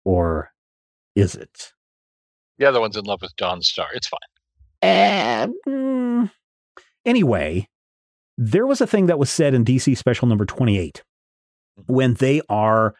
[0.05, 0.53] Or
[1.15, 1.73] is it?
[2.59, 3.87] The other one's in love with Dawnstar.
[3.95, 4.19] It's fine.
[4.85, 6.31] Eh, mm.
[7.07, 7.69] Anyway,
[8.37, 11.03] there was a thing that was said in DC Special Number 28
[11.87, 12.95] when they are,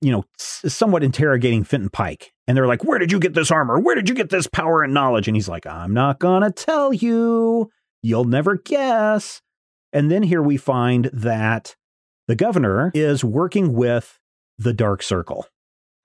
[0.00, 2.32] you know, s- somewhat interrogating Fenton Pike.
[2.48, 3.78] And they're like, Where did you get this armor?
[3.78, 5.28] Where did you get this power and knowledge?
[5.28, 7.70] And he's like, I'm not going to tell you.
[8.02, 9.40] You'll never guess.
[9.92, 11.76] And then here we find that
[12.26, 14.18] the governor is working with
[14.58, 15.46] the Dark Circle.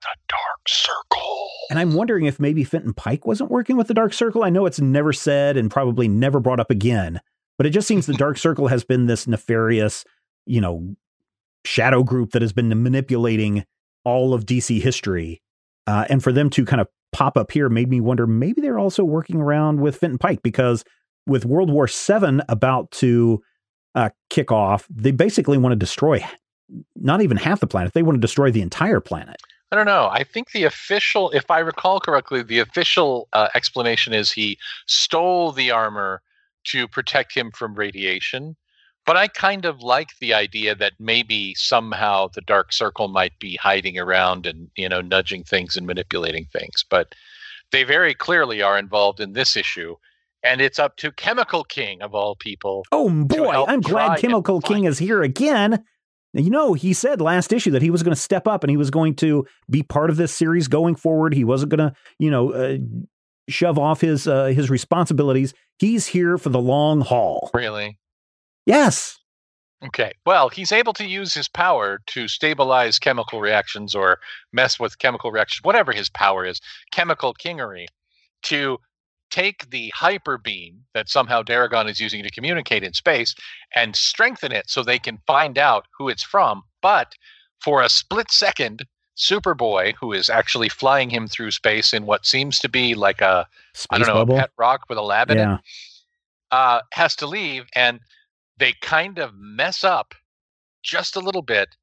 [0.01, 1.49] The Dark Circle.
[1.69, 4.43] And I'm wondering if maybe Fenton Pike wasn't working with the Dark Circle.
[4.43, 7.19] I know it's never said and probably never brought up again,
[7.57, 10.05] but it just seems the Dark Circle has been this nefarious,
[10.45, 10.95] you know,
[11.65, 13.65] shadow group that has been manipulating
[14.05, 15.41] all of DC history.
[15.85, 18.79] Uh, and for them to kind of pop up here made me wonder maybe they're
[18.79, 20.83] also working around with Fenton Pike because
[21.25, 23.41] with World War VII about to
[23.95, 26.23] uh, kick off, they basically want to destroy
[26.95, 29.37] not even half the planet, they want to destroy the entire planet.
[29.71, 30.07] I don't know.
[30.11, 35.51] I think the official, if I recall correctly, the official uh, explanation is he stole
[35.51, 36.21] the armor
[36.67, 38.55] to protect him from radiation.
[39.05, 43.55] But I kind of like the idea that maybe somehow the Dark Circle might be
[43.55, 46.83] hiding around and, you know, nudging things and manipulating things.
[46.89, 47.15] But
[47.71, 49.95] they very clearly are involved in this issue.
[50.43, 52.85] And it's up to Chemical King, of all people.
[52.91, 55.83] Oh boy, I'm glad Chemical King is here again.
[56.37, 58.77] You know, he said last issue that he was going to step up and he
[58.77, 61.33] was going to be part of this series going forward.
[61.33, 62.77] He wasn't going to, you know, uh,
[63.49, 65.53] shove off his uh, his responsibilities.
[65.79, 67.49] He's here for the long haul.
[67.53, 67.97] Really?
[68.65, 69.17] Yes.
[69.85, 70.11] Okay.
[70.25, 74.17] Well, he's able to use his power to stabilize chemical reactions or
[74.51, 76.59] mess with chemical reactions, whatever his power is,
[76.91, 77.85] chemical kingery,
[78.43, 78.79] to
[79.29, 83.35] take the hyper beam that somehow Deregon is using to communicate in space
[83.75, 86.63] and strengthen it so they can find out who it's from.
[86.81, 87.15] But
[87.59, 88.85] for a split second,
[89.17, 93.47] Superboy, who is actually flying him through space in what seems to be like a
[93.73, 94.37] Space I don't know bubble.
[94.37, 95.59] a pet rock with a lab in it,
[96.51, 97.99] uh, has to leave, and
[98.57, 100.13] they kind of mess up
[100.83, 101.75] just a little bit,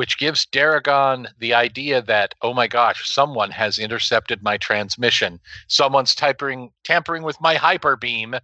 [0.00, 5.38] which gives Deregon the idea that, oh my gosh, someone has intercepted my transmission.
[5.68, 6.72] Someone's tampering,
[7.22, 8.34] with my hyper beam,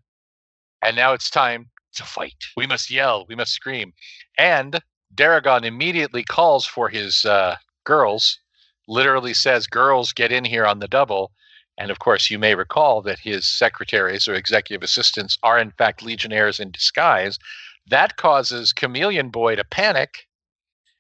[0.83, 2.45] and now it's time to fight.
[2.59, 3.95] We must yell, we must scream.
[4.37, 4.83] And
[5.15, 8.39] Deregon immediately calls for his uh, girls,
[8.87, 11.33] literally says, Girls, get in here on the double.
[11.79, 16.03] And of course, you may recall that his secretaries or executive assistants are, in fact,
[16.03, 17.39] legionnaires in disguise.
[17.87, 20.27] That causes Chameleon Boy to panic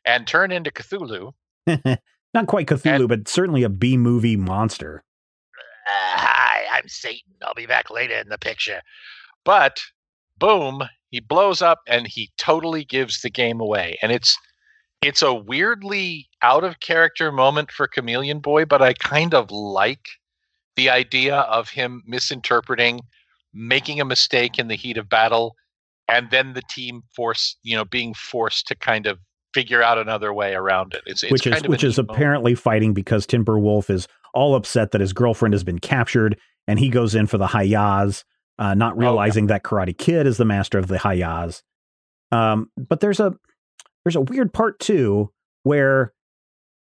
[0.06, 1.32] and turn into Cthulhu.
[2.34, 5.02] Not quite Cthulhu, And- but certainly a B movie monster.
[5.86, 7.32] Uh, hi, I'm Satan.
[7.42, 8.80] I'll be back later in the picture.
[9.44, 9.78] But
[10.38, 13.96] boom, he blows up and he totally gives the game away.
[14.02, 14.36] And it's
[15.02, 20.08] it's a weirdly out of character moment for Chameleon Boy, but I kind of like
[20.74, 23.00] the idea of him misinterpreting,
[23.54, 25.54] making a mistake in the heat of battle,
[26.08, 29.18] and then the team force, you know, being forced to kind of
[29.56, 31.02] figure out another way around it.
[31.06, 32.10] It's, it's which is kind of which is moment.
[32.10, 36.38] apparently fighting because Timber Wolf is all upset that his girlfriend has been captured,
[36.68, 38.22] and he goes in for the Hayaz,
[38.58, 39.08] uh, not Oh, yeah.
[39.08, 41.62] realizing that Karate Kid is the master of the Hayaz.
[42.32, 43.34] Um, but there's a
[44.04, 45.30] there's a weird part too
[45.62, 46.12] where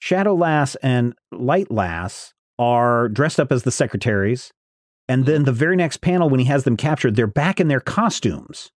[0.00, 4.52] Shadow Lass and Light Lass are dressed up as the secretaries,
[5.08, 5.30] and Mm-hmm.
[5.32, 8.70] then the very next panel when he has them captured, they're back in their costumes.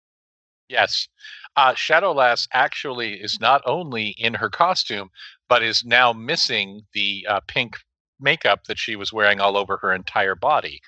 [0.67, 1.07] Yes.
[1.55, 5.09] Uh, Shadowlass actually is not only in her costume,
[5.49, 7.77] but is now missing the uh, pink
[8.19, 10.81] makeup that she was wearing all over her entire body.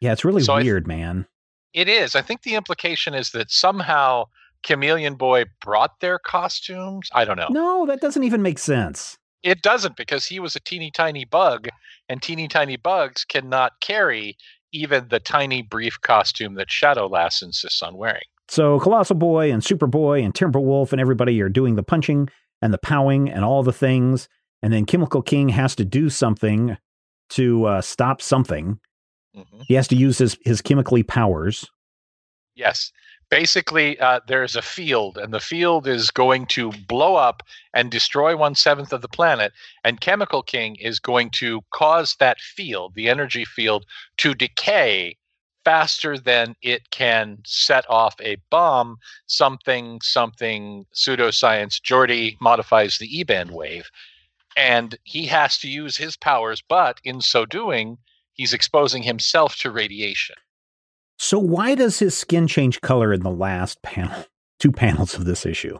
[0.00, 1.26] Yeah, it's really So weird, man.
[1.72, 2.14] It is.
[2.14, 4.26] I think the implication is that somehow
[4.62, 7.08] Chameleon Boy brought their costumes.
[7.12, 7.48] I don't know.
[7.50, 9.16] No, that doesn't even make sense.
[9.42, 11.68] It doesn't because he was a teeny tiny bug,
[12.08, 14.36] and teeny tiny bugs cannot carry
[14.72, 18.22] even the tiny brief costume that Shadowlass insists on wearing.
[18.52, 22.28] So Colossal Boy and Superboy and Timberwolf and everybody are doing the punching
[22.60, 24.28] and the powing and all the things,
[24.62, 26.76] and then Chemical King has to do something
[27.30, 28.78] to uh, stop something.
[29.34, 29.64] Mhm.
[29.68, 31.64] He has to use his his chemically powers.
[32.54, 32.92] Yes.
[33.30, 37.42] Basically, uh, there's a field, and the field is going to blow up
[37.72, 39.54] and destroy one seventh of the planet.
[39.82, 43.86] And Chemical King is going to cause that field, the energy field,
[44.18, 45.16] to decay
[45.64, 48.96] faster than it can set off a bomb.
[49.26, 51.80] Something, something, pseudoscience.
[51.80, 53.90] Geordi modifies the E band wave.
[54.56, 57.98] And he has to use his powers, but in so doing,
[58.34, 60.36] he's exposing himself to radiation.
[61.18, 64.26] So why does his skin change color in the last panel?
[64.58, 65.78] Two panels of this issue.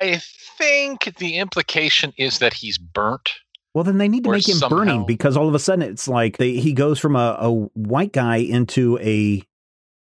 [0.00, 0.20] I
[0.58, 3.30] think the implication is that he's burnt.
[3.76, 6.08] Well, then they need to make him somehow- burning because all of a sudden it's
[6.08, 9.42] like they, he goes from a, a white guy into a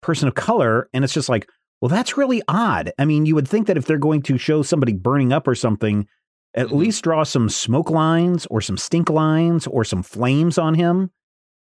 [0.00, 1.48] person of color, and it's just like,
[1.80, 2.92] well, that's really odd.
[2.98, 5.54] I mean, you would think that if they're going to show somebody burning up or
[5.54, 6.08] something,
[6.54, 6.72] at Mhm.
[6.72, 11.12] least draw some smoke lines or some stink lines or some flames on him.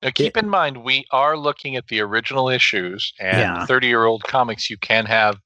[0.02, 3.64] Now, keep in mind, we are looking at the original issues, and Yeah.
[3.66, 5.36] 30 year old comics, you can have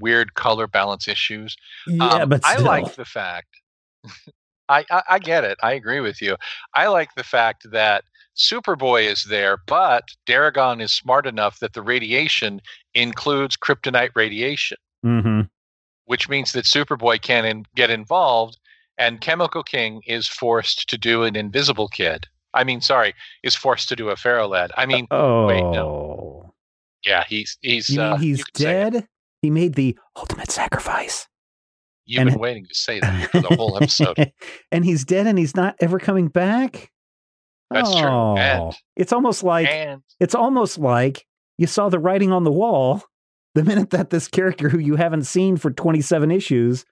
[0.00, 1.54] weird color balance issues.
[1.86, 3.46] Yeah, Um, but I like the fact.
[4.68, 5.58] I, I I get it.
[5.62, 6.36] I agree with you.
[6.74, 8.04] I like the fact that
[8.36, 12.60] Superboy is there, but Deregon is smart enough that the radiation
[12.94, 15.42] includes kryptonite radiation, hmm
[16.06, 18.58] which means that Superboy can in, get involved,
[18.98, 22.26] and Chemical King is forced to do an Invisible Kid.
[22.52, 24.70] I mean, sorry, is forced to do a Ferro Lad.
[24.76, 26.52] I mean, Oh, wait, no.
[27.04, 28.90] yeah, he's he's You mean uh, he's you could say it.
[28.90, 29.08] dead?
[29.42, 31.26] He made the ultimate sacrifice.
[32.06, 34.32] You've And- been waiting to say that for the whole episode.
[34.72, 36.90] and he's dead and he's not ever coming back?
[37.70, 38.08] That's true.
[38.08, 41.26] Oh, And- it's almost like and it's almost like
[41.58, 43.02] you saw the writing on the wall
[43.54, 46.84] the minute that this character who you haven't seen for 27 issues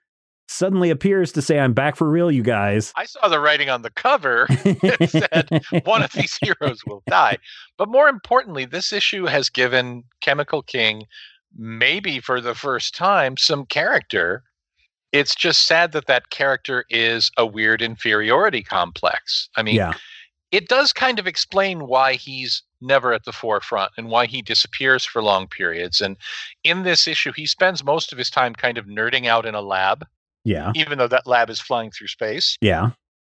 [0.48, 2.92] suddenly appears to say I'm back for real you guys.
[2.96, 4.46] I saw the writing on the cover.
[4.64, 7.38] It said one of these heroes will die.
[7.78, 11.04] But more importantly, this issue has given Chemical King,
[11.56, 14.42] maybe for the first time, some character.
[15.12, 19.48] It's just sad that that character is a weird inferiority complex.
[19.56, 19.92] I mean, yeah.
[20.50, 25.04] it does kind of explain why he's never at the forefront and why he disappears
[25.04, 26.00] for long periods.
[26.00, 26.16] And
[26.64, 29.60] in this issue, he spends most of his time kind of nerding out in a
[29.60, 30.04] lab,
[30.44, 30.72] Yeah.
[30.74, 32.56] even though that lab is flying through space.
[32.60, 32.90] Yeah.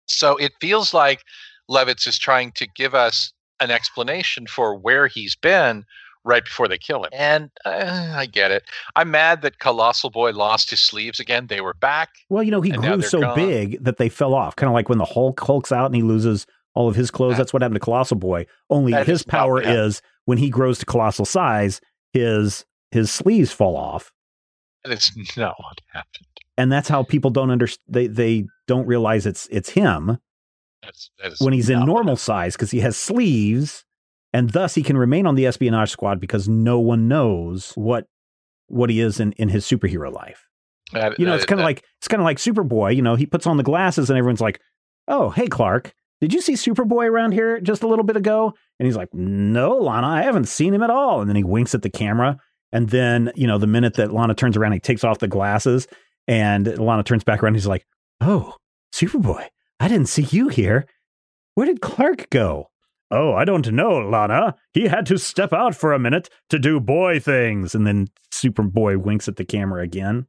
[0.07, 1.23] So it feels like
[1.69, 5.85] Levitz is trying to give us an explanation for where he's been
[6.27, 7.09] right before they kill him.
[7.13, 8.63] And uh, I get it.
[8.95, 11.47] I'm mad that Colossal Boy lost his sleeves again.
[11.47, 12.09] They were back.
[12.29, 13.35] Well, you know, he grew so gone.
[13.35, 14.55] big that they fell off.
[14.55, 17.37] Kind of like when the Hulk hulks out and he loses all of his clothes.
[17.37, 18.45] That's what happened to Colossal Boy.
[18.69, 19.79] Only That his is power happened.
[19.79, 21.81] is when he grows to colossal size,
[22.13, 24.11] his his sleeves fall off.
[24.83, 26.27] And it's not what happened.
[26.57, 30.17] And that's how people don't understand they they don't realize it's it's him
[30.83, 33.85] That's, that when he's in normal size because he has sleeves
[34.33, 38.05] and thus he can remain on the espionage squad because no one knows what
[38.67, 40.45] what he is in, in his superhero life.
[40.93, 42.95] That- You know, it's kind of that- like it's kind of like Superboy.
[42.95, 44.59] You know, he puts on the glasses and everyone's like,
[45.07, 48.85] "Oh, hey, Clark, did you see Superboy around here just a little bit ago?" And
[48.85, 51.81] he's like, "No, Lana, I haven't seen him at all." And then he winks at
[51.81, 52.37] the camera,
[52.73, 55.87] and then you know, the minute that Lana turns around, he takes off the glasses,
[56.27, 57.49] and Lana turns back around.
[57.51, 57.85] And he's like,
[58.21, 58.55] "Oh,
[58.93, 59.45] Superboy,
[59.79, 60.85] I didn't see you here.
[61.55, 62.69] Where did Clark go?
[63.09, 64.55] Oh, I don't know, Lana.
[64.73, 67.73] He had to step out for a minute to do boy things.
[67.73, 70.27] And then Superboy winks at the camera again.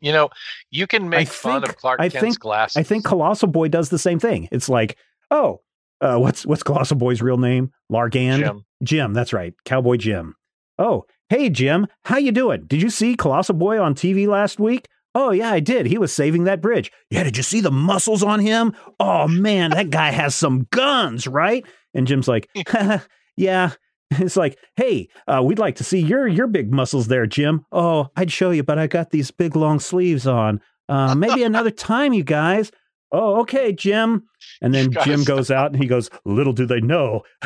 [0.00, 0.28] You know,
[0.70, 2.76] you can make I fun think- of Clark I Kent's think- glasses.
[2.76, 4.48] I think Colossal Boy does the same thing.
[4.52, 4.96] It's like,
[5.30, 5.60] oh,
[6.00, 7.70] uh, what's what's Colossal Boy's real name?
[7.88, 8.42] Lar Gand?
[8.42, 8.64] Jim.
[8.82, 9.54] Jim, that's right.
[9.64, 10.34] Cowboy Jim.
[10.78, 12.64] Oh, hey Jim, how you doing?
[12.66, 14.88] Did you see Colossal Boy on TV last week?
[15.14, 15.86] Oh yeah, I did.
[15.86, 16.90] He was saving that bridge.
[17.08, 18.74] Yeah, did you see the muscles on him?
[19.00, 21.64] Oh man, that guy has some guns, right?
[21.94, 22.48] And Jim's like,
[23.36, 23.70] yeah.
[24.16, 27.64] It's like, hey, uh, we'd like to see your your big muscles there, Jim.
[27.72, 30.60] Oh, I'd show you, but I got these big long sleeves on.
[30.88, 32.70] Uh, maybe another time, you guys.
[33.16, 34.24] Oh, okay, Jim.
[34.60, 35.36] And then Jim stop.
[35.36, 37.22] goes out and he goes, Little do they know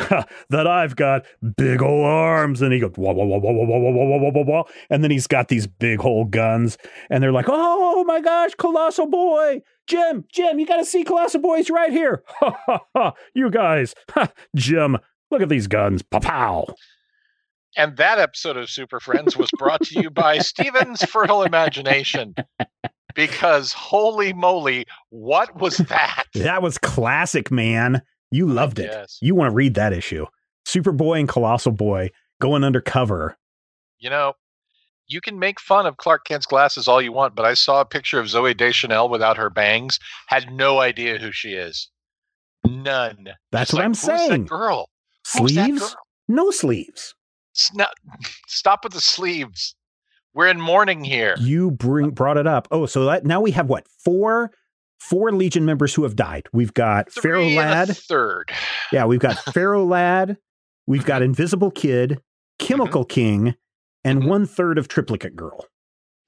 [0.48, 1.26] that I've got
[1.58, 2.62] big old arms.
[2.62, 4.62] And he goes, wah, wah, wah, wah, wah, wah, wah, wah, wah, wah, wah.
[4.88, 6.78] And then he's got these big old guns.
[7.10, 9.60] And they're like, Oh my gosh, Colossal Boy.
[9.86, 12.22] Jim, Jim, you got to see Colossal Boy's right here.
[12.40, 13.12] Ha ha ha.
[13.34, 13.94] You guys.
[14.12, 14.96] Ha, Jim,
[15.30, 16.00] look at these guns.
[16.00, 16.66] Pow pow.
[17.76, 22.34] And that episode of Super Friends was brought to you by Steven's Fertile Imagination.
[23.18, 26.26] Because holy moly, what was that?
[26.34, 28.00] That was classic, man.
[28.30, 28.90] You loved it.
[28.92, 29.18] Yes.
[29.20, 30.24] You want to read that issue.
[30.64, 32.10] Superboy and Colossal Boy
[32.40, 33.36] going undercover.
[33.98, 34.34] You know,
[35.08, 37.84] you can make fun of Clark Kent's glasses all you want, but I saw a
[37.84, 39.98] picture of Zooey Deschanel without her bangs,
[40.28, 41.90] had no idea who she is.
[42.64, 43.30] None.
[43.50, 44.46] That's Just what like, I'm "Who's that saying.
[44.46, 44.90] girl.
[45.24, 45.80] Sleeves?
[45.80, 45.94] girl?"
[46.28, 47.14] No sleeves.
[48.46, 49.74] Stop with the sleeves.
[50.34, 51.34] We're in mourning here.
[51.40, 52.68] You bring brought it up.
[52.70, 53.86] Oh, so that now we have what?
[54.04, 54.52] Four
[55.00, 56.48] four Legion members who have died.
[56.52, 57.88] We've got Ferro Three a Lad.
[57.96, 58.50] third.
[58.92, 60.36] Yeah, we've got Ferro Lad.
[60.86, 62.20] We've got Invisible Kid,
[62.58, 63.54] Chemical King,
[64.04, 64.28] and Mhm.
[64.28, 65.66] one third of Triplicate Girl.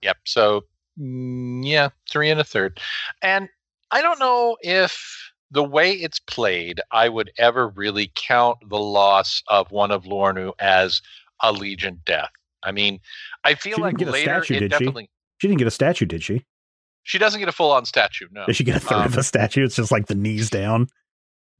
[0.02, 0.16] Yep.
[0.26, 0.62] So,
[0.98, 2.80] mm, yeah, three and a third.
[3.22, 3.48] And
[3.90, 9.42] I don't know if the way it's played, I would ever really count the loss
[9.48, 11.02] of one of Luornu as
[11.42, 12.30] a Legion death.
[12.62, 13.00] I mean,
[13.44, 14.78] I feel like later statue, it did she?
[14.78, 15.10] definitely.
[15.38, 16.44] She didn't get a statue, did she?
[17.02, 18.26] She doesn't get a full on statue.
[18.30, 18.44] No.
[18.46, 19.64] Did she get a third of Um, a statue?
[19.64, 20.88] It's just like the knees down.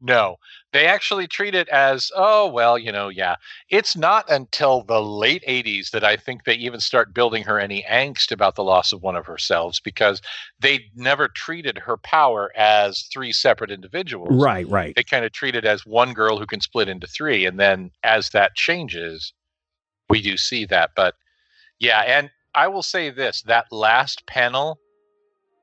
[0.03, 0.37] No,
[0.73, 3.37] they actually treat it as, oh, well, you know, yeah.
[3.69, 7.83] It's not until the late 80s that I think they even start building her any
[7.83, 10.23] angst about the loss of one of herself because
[10.59, 14.43] they never treated her power as three separate individuals.
[14.43, 14.95] Right, right.
[14.97, 17.45] They kind of treat it as one girl who can split into three.
[17.45, 19.35] And then as that changes,
[20.11, 20.91] we do see that.
[20.97, 21.15] But
[21.79, 24.79] yeah, and I will say this that last panel,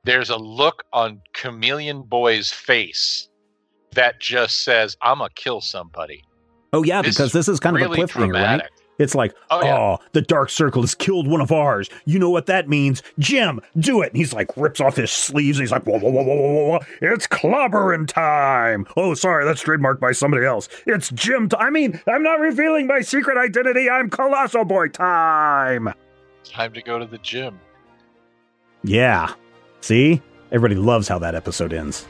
[0.06, 3.30] there's a look on Chameleon Boy's face
[3.91, 6.24] that just says, I'm going to kill somebody.
[6.74, 8.62] Oh yeah, This because this is kind really of a cliffhanger, dramatic.
[8.64, 8.77] right?
[8.98, 11.89] It's like, Oh, oh, the Dark Circle has killed one of ours.
[12.06, 13.04] You know what that means?
[13.20, 14.10] Jim, do it.
[14.10, 15.58] And he's like, rips off his sleeves.
[15.60, 16.80] And he's like, whoa, whoa, whoa, whoa, whoa, whoa, whoa.
[17.02, 18.86] It's clobbering time.
[18.98, 20.68] Oh, sorry, that's trademarked by somebody else.
[20.86, 21.50] It's Jim.
[21.50, 23.89] T- I mean, I'm not revealing my secret identity.
[23.89, 25.93] I'm Colossal Boy time.
[26.43, 27.60] Time to go to the gym.
[28.84, 29.34] Yeah.
[29.82, 30.22] See?
[30.52, 32.06] Everybody loves how that episode ends.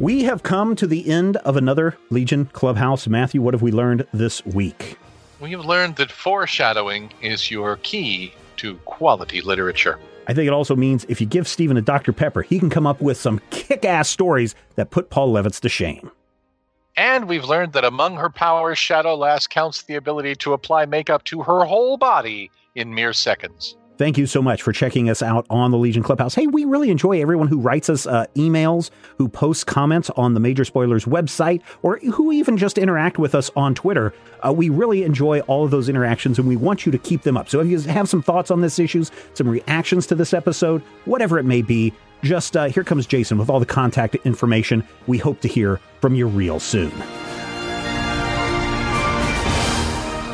[0.00, 3.06] We have come to the end of another Legion Clubhouse.
[3.06, 4.96] Matthew, what have we learned this week?
[5.40, 9.98] We have learned that foreshadowing is your key to quality literature.
[10.26, 12.14] I think it also means if you give Stephen a Dr.
[12.14, 15.68] Pepper, he can come up with some kick ass stories that put Paul Levitz to
[15.68, 16.10] shame.
[16.96, 21.24] And we've learned that among her powers, Shadow Lass counts the ability to apply makeup
[21.24, 23.76] to her whole body in mere seconds.
[24.00, 26.34] Thank you so much for checking us out on the Legion Clubhouse.
[26.34, 28.88] Hey, we really enjoy everyone who writes us uh, emails,
[29.18, 33.50] who posts comments on the Major Spoilers website, or who even just interact with us
[33.56, 34.14] on Twitter.
[34.42, 37.36] Uh, we really enjoy all of those interactions, and we want you to keep them
[37.36, 37.50] up.
[37.50, 41.38] So if you have some thoughts on this issues, some reactions to this episode, whatever
[41.38, 41.92] it may be,
[42.22, 44.82] just uh, here comes Jason with all the contact information.
[45.08, 46.90] We hope to hear from you real soon.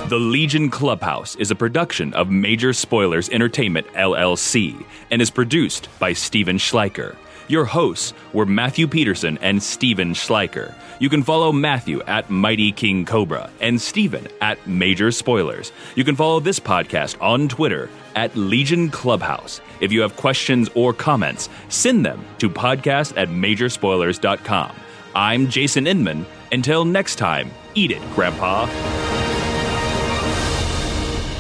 [0.08, 6.12] The Legion Clubhouse is a production of Major Spoilers Entertainment LLC and is produced by
[6.12, 7.16] Stephen Schleicher.
[7.48, 10.72] Your hosts were Matthew Peterson and Stephen Schleicher.
[11.00, 15.72] You can follow Matthew at Mighty King Cobra and Steven at Major Spoilers.
[15.96, 19.60] You can follow this podcast on Twitter at Legion Clubhouse.
[19.80, 24.72] If you have questions or comments, send them to podcast at majorspoilers.com.
[25.16, 26.26] I'm Jason Inman.
[26.52, 28.66] Until next time, eat it, Grandpa.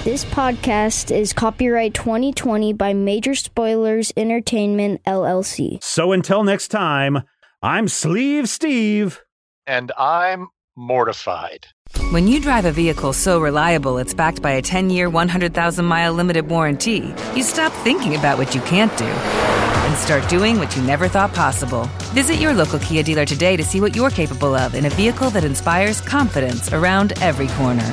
[0.06, 5.82] This podcast is copyright 2020 by Major Spoilers Entertainment LLC.
[5.82, 7.24] So until next time,
[7.60, 9.20] I'm Sleeve Steve.
[9.66, 10.46] And I'm
[10.76, 11.66] mortified.
[12.12, 16.12] When you drive a vehicle so reliable it's backed by a 10 year, 100,000 mile
[16.12, 20.82] limited warranty, you stop thinking about what you can't do and start doing what you
[20.82, 21.90] never thought possible.
[22.14, 25.30] Visit your local Kia dealer today to see what you're capable of in a vehicle
[25.30, 27.92] that inspires confidence around every corner.